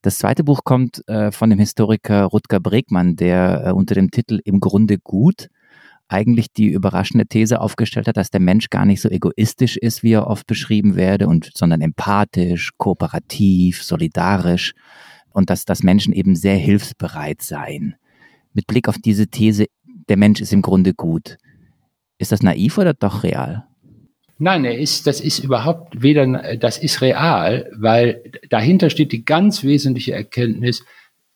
[0.05, 4.39] Das zweite Buch kommt äh, von dem Historiker Rutger Bregmann, der äh, unter dem Titel
[4.45, 5.49] Im Grunde gut
[6.07, 10.11] eigentlich die überraschende These aufgestellt hat, dass der Mensch gar nicht so egoistisch ist, wie
[10.11, 14.75] er oft beschrieben werde, und, sondern empathisch, kooperativ, solidarisch
[15.31, 17.95] und dass, dass Menschen eben sehr hilfsbereit seien.
[18.53, 19.65] Mit Blick auf diese These,
[20.07, 21.37] der Mensch ist im Grunde gut.
[22.19, 23.65] Ist das naiv oder doch real?
[24.37, 29.63] Nein, er ist, das ist überhaupt weder, das ist real, weil dahinter steht die ganz
[29.63, 30.83] wesentliche Erkenntnis,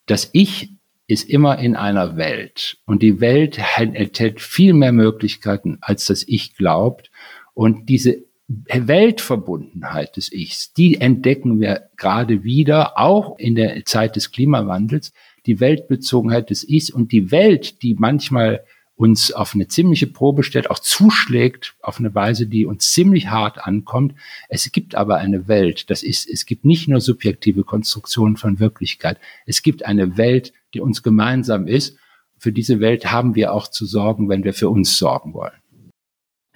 [0.05, 0.71] dass Ich
[1.07, 6.55] ist immer in einer Welt und die Welt enthält viel mehr Möglichkeiten, als das Ich
[6.55, 7.09] glaubt.
[7.53, 14.31] Und diese Weltverbundenheit des Ichs, die entdecken wir gerade wieder, auch in der Zeit des
[14.31, 15.13] Klimawandels,
[15.45, 18.63] die Weltbezogenheit des Ichs und die Welt, die manchmal
[18.99, 23.65] uns auf eine ziemliche Probe stellt, auch zuschlägt auf eine Weise, die uns ziemlich hart
[23.65, 24.13] ankommt.
[24.49, 29.17] Es gibt aber eine Welt, das ist, es gibt nicht nur subjektive Konstruktionen von Wirklichkeit.
[29.45, 31.97] Es gibt eine Welt, die uns gemeinsam ist.
[32.37, 35.53] Für diese Welt haben wir auch zu sorgen, wenn wir für uns sorgen wollen.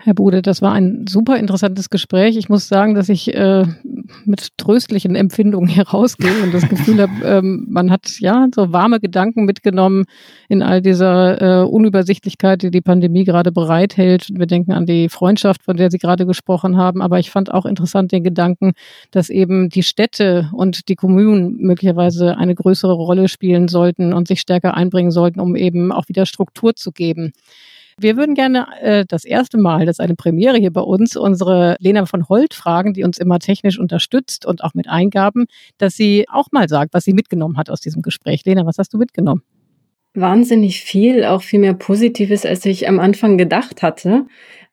[0.06, 2.36] Herr Bude, das war ein super interessantes Gespräch.
[2.36, 3.66] Ich muss sagen, dass ich äh,
[4.26, 9.46] mit tröstlichen Empfindungen herausgehe und das Gefühl habe, ähm, man hat ja so warme Gedanken
[9.46, 10.04] mitgenommen
[10.50, 14.28] in all dieser äh, Unübersichtlichkeit, die die Pandemie gerade bereithält.
[14.30, 17.02] Wir denken an die Freundschaft, von der Sie gerade gesprochen haben.
[17.02, 18.74] Aber ich fand auch interessant den Gedanken,
[19.12, 24.42] dass eben die Städte und die Kommunen möglicherweise eine größere Rolle spielen sollten und sich
[24.42, 27.32] stärker einbringen sollten, um eben auch wieder Struktur zu geben.
[27.98, 31.76] Wir würden gerne äh, das erste Mal, das ist eine Premiere hier bei uns, unsere
[31.80, 35.46] Lena von Holt fragen, die uns immer technisch unterstützt und auch mit Eingaben,
[35.78, 38.44] dass sie auch mal sagt, was sie mitgenommen hat aus diesem Gespräch.
[38.46, 39.44] Lena, was hast du mitgenommen?
[40.16, 44.26] Wahnsinnig viel, auch viel mehr Positives, als ich am Anfang gedacht hatte,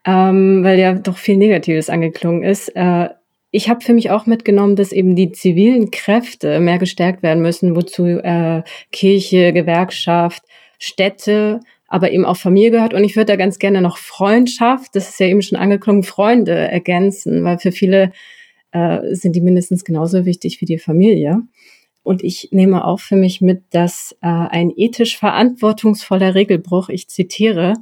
[0.04, 2.68] ähm, weil ja doch viel Negatives angeklungen ist.
[2.76, 3.08] Äh,
[3.50, 7.74] ich habe für mich auch mitgenommen, dass eben die zivilen Kräfte mehr gestärkt werden müssen,
[7.74, 8.62] wozu äh,
[8.92, 10.42] Kirche, Gewerkschaft,
[10.78, 11.60] Städte,
[11.90, 12.94] aber eben auch Familie gehört.
[12.94, 16.52] Und ich würde da ganz gerne noch Freundschaft, das ist ja eben schon angeklungen, Freunde
[16.52, 18.12] ergänzen, weil für viele
[18.70, 21.42] äh, sind die mindestens genauso wichtig wie die Familie.
[22.02, 27.74] Und ich nehme auch für mich mit, dass äh, ein ethisch verantwortungsvoller Regelbruch, ich zitiere,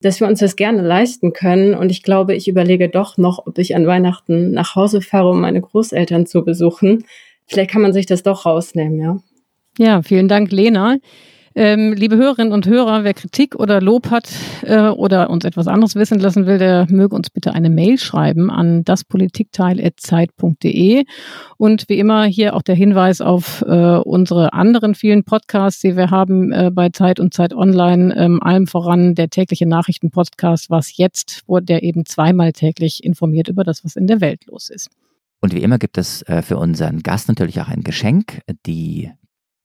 [0.00, 1.74] dass wir uns das gerne leisten können.
[1.74, 5.40] Und ich glaube, ich überlege doch noch, ob ich an Weihnachten nach Hause fahre, um
[5.40, 7.04] meine Großeltern zu besuchen.
[7.46, 9.18] Vielleicht kann man sich das doch rausnehmen, ja.
[9.78, 10.98] Ja, vielen Dank, Lena.
[11.56, 14.28] Ähm, liebe Hörerinnen und Hörer, wer Kritik oder Lob hat
[14.62, 18.50] äh, oder uns etwas anderes wissen lassen will, der möge uns bitte eine Mail schreiben
[18.50, 21.04] an daspolitikteil.zeit.de.
[21.56, 26.10] Und wie immer hier auch der Hinweis auf äh, unsere anderen vielen Podcasts, die wir
[26.10, 31.42] haben äh, bei Zeit und Zeit Online, ähm, allem voran der tägliche Nachrichtenpodcast, was jetzt,
[31.46, 34.90] wo der eben zweimal täglich informiert über das, was in der Welt los ist.
[35.40, 39.12] Und wie immer gibt es äh, für unseren Gast natürlich auch ein Geschenk, die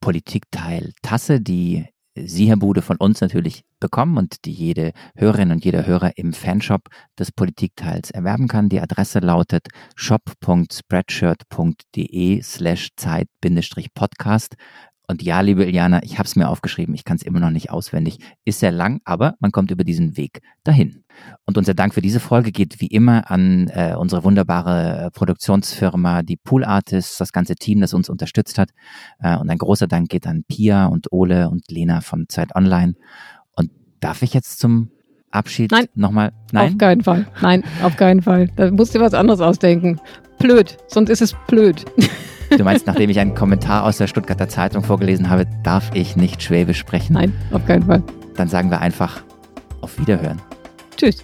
[0.01, 1.85] Politikteil Tasse, die
[2.15, 6.33] Sie, Herr Bude, von uns natürlich bekommen und die jede Hörerin und jeder Hörer im
[6.33, 8.67] Fanshop des Politikteils erwerben kann.
[8.67, 14.55] Die Adresse lautet shop.spreadshirt.de slash Zeit-Podcast.
[15.09, 17.71] Und ja, liebe Iliana, ich habe es mir aufgeschrieben, ich kann es immer noch nicht
[17.71, 18.19] auswendig.
[18.45, 21.03] Ist sehr lang, aber man kommt über diesen Weg dahin.
[21.45, 26.21] Und unser Dank für diese Folge geht wie immer an äh, unsere wunderbare äh, Produktionsfirma,
[26.21, 28.69] die Pool Artists, das ganze Team, das uns unterstützt hat.
[29.17, 32.93] Äh, und ein großer Dank geht an Pia und Ole und Lena von Zeit Online.
[33.55, 34.91] Und darf ich jetzt zum
[35.31, 35.87] Abschied Nein.
[35.95, 36.33] nochmal?
[36.51, 36.73] Nein.
[36.73, 37.25] Auf keinen Fall.
[37.41, 38.51] Nein, auf keinen Fall.
[38.55, 39.99] Da musst du was anderes ausdenken.
[40.37, 41.83] Blöd, sonst ist es blöd.
[42.57, 46.41] Du meinst, nachdem ich einen Kommentar aus der Stuttgarter Zeitung vorgelesen habe, darf ich nicht
[46.41, 47.13] Schwäbisch sprechen?
[47.13, 48.03] Nein, auf keinen Fall.
[48.35, 49.21] Dann sagen wir einfach
[49.81, 50.41] auf Wiederhören.
[50.97, 51.23] Tschüss.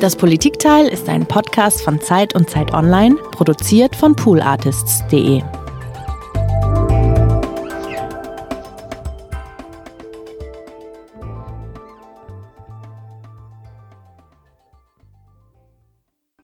[0.00, 5.42] Das Politikteil ist ein Podcast von Zeit und Zeit Online, produziert von poolartists.de.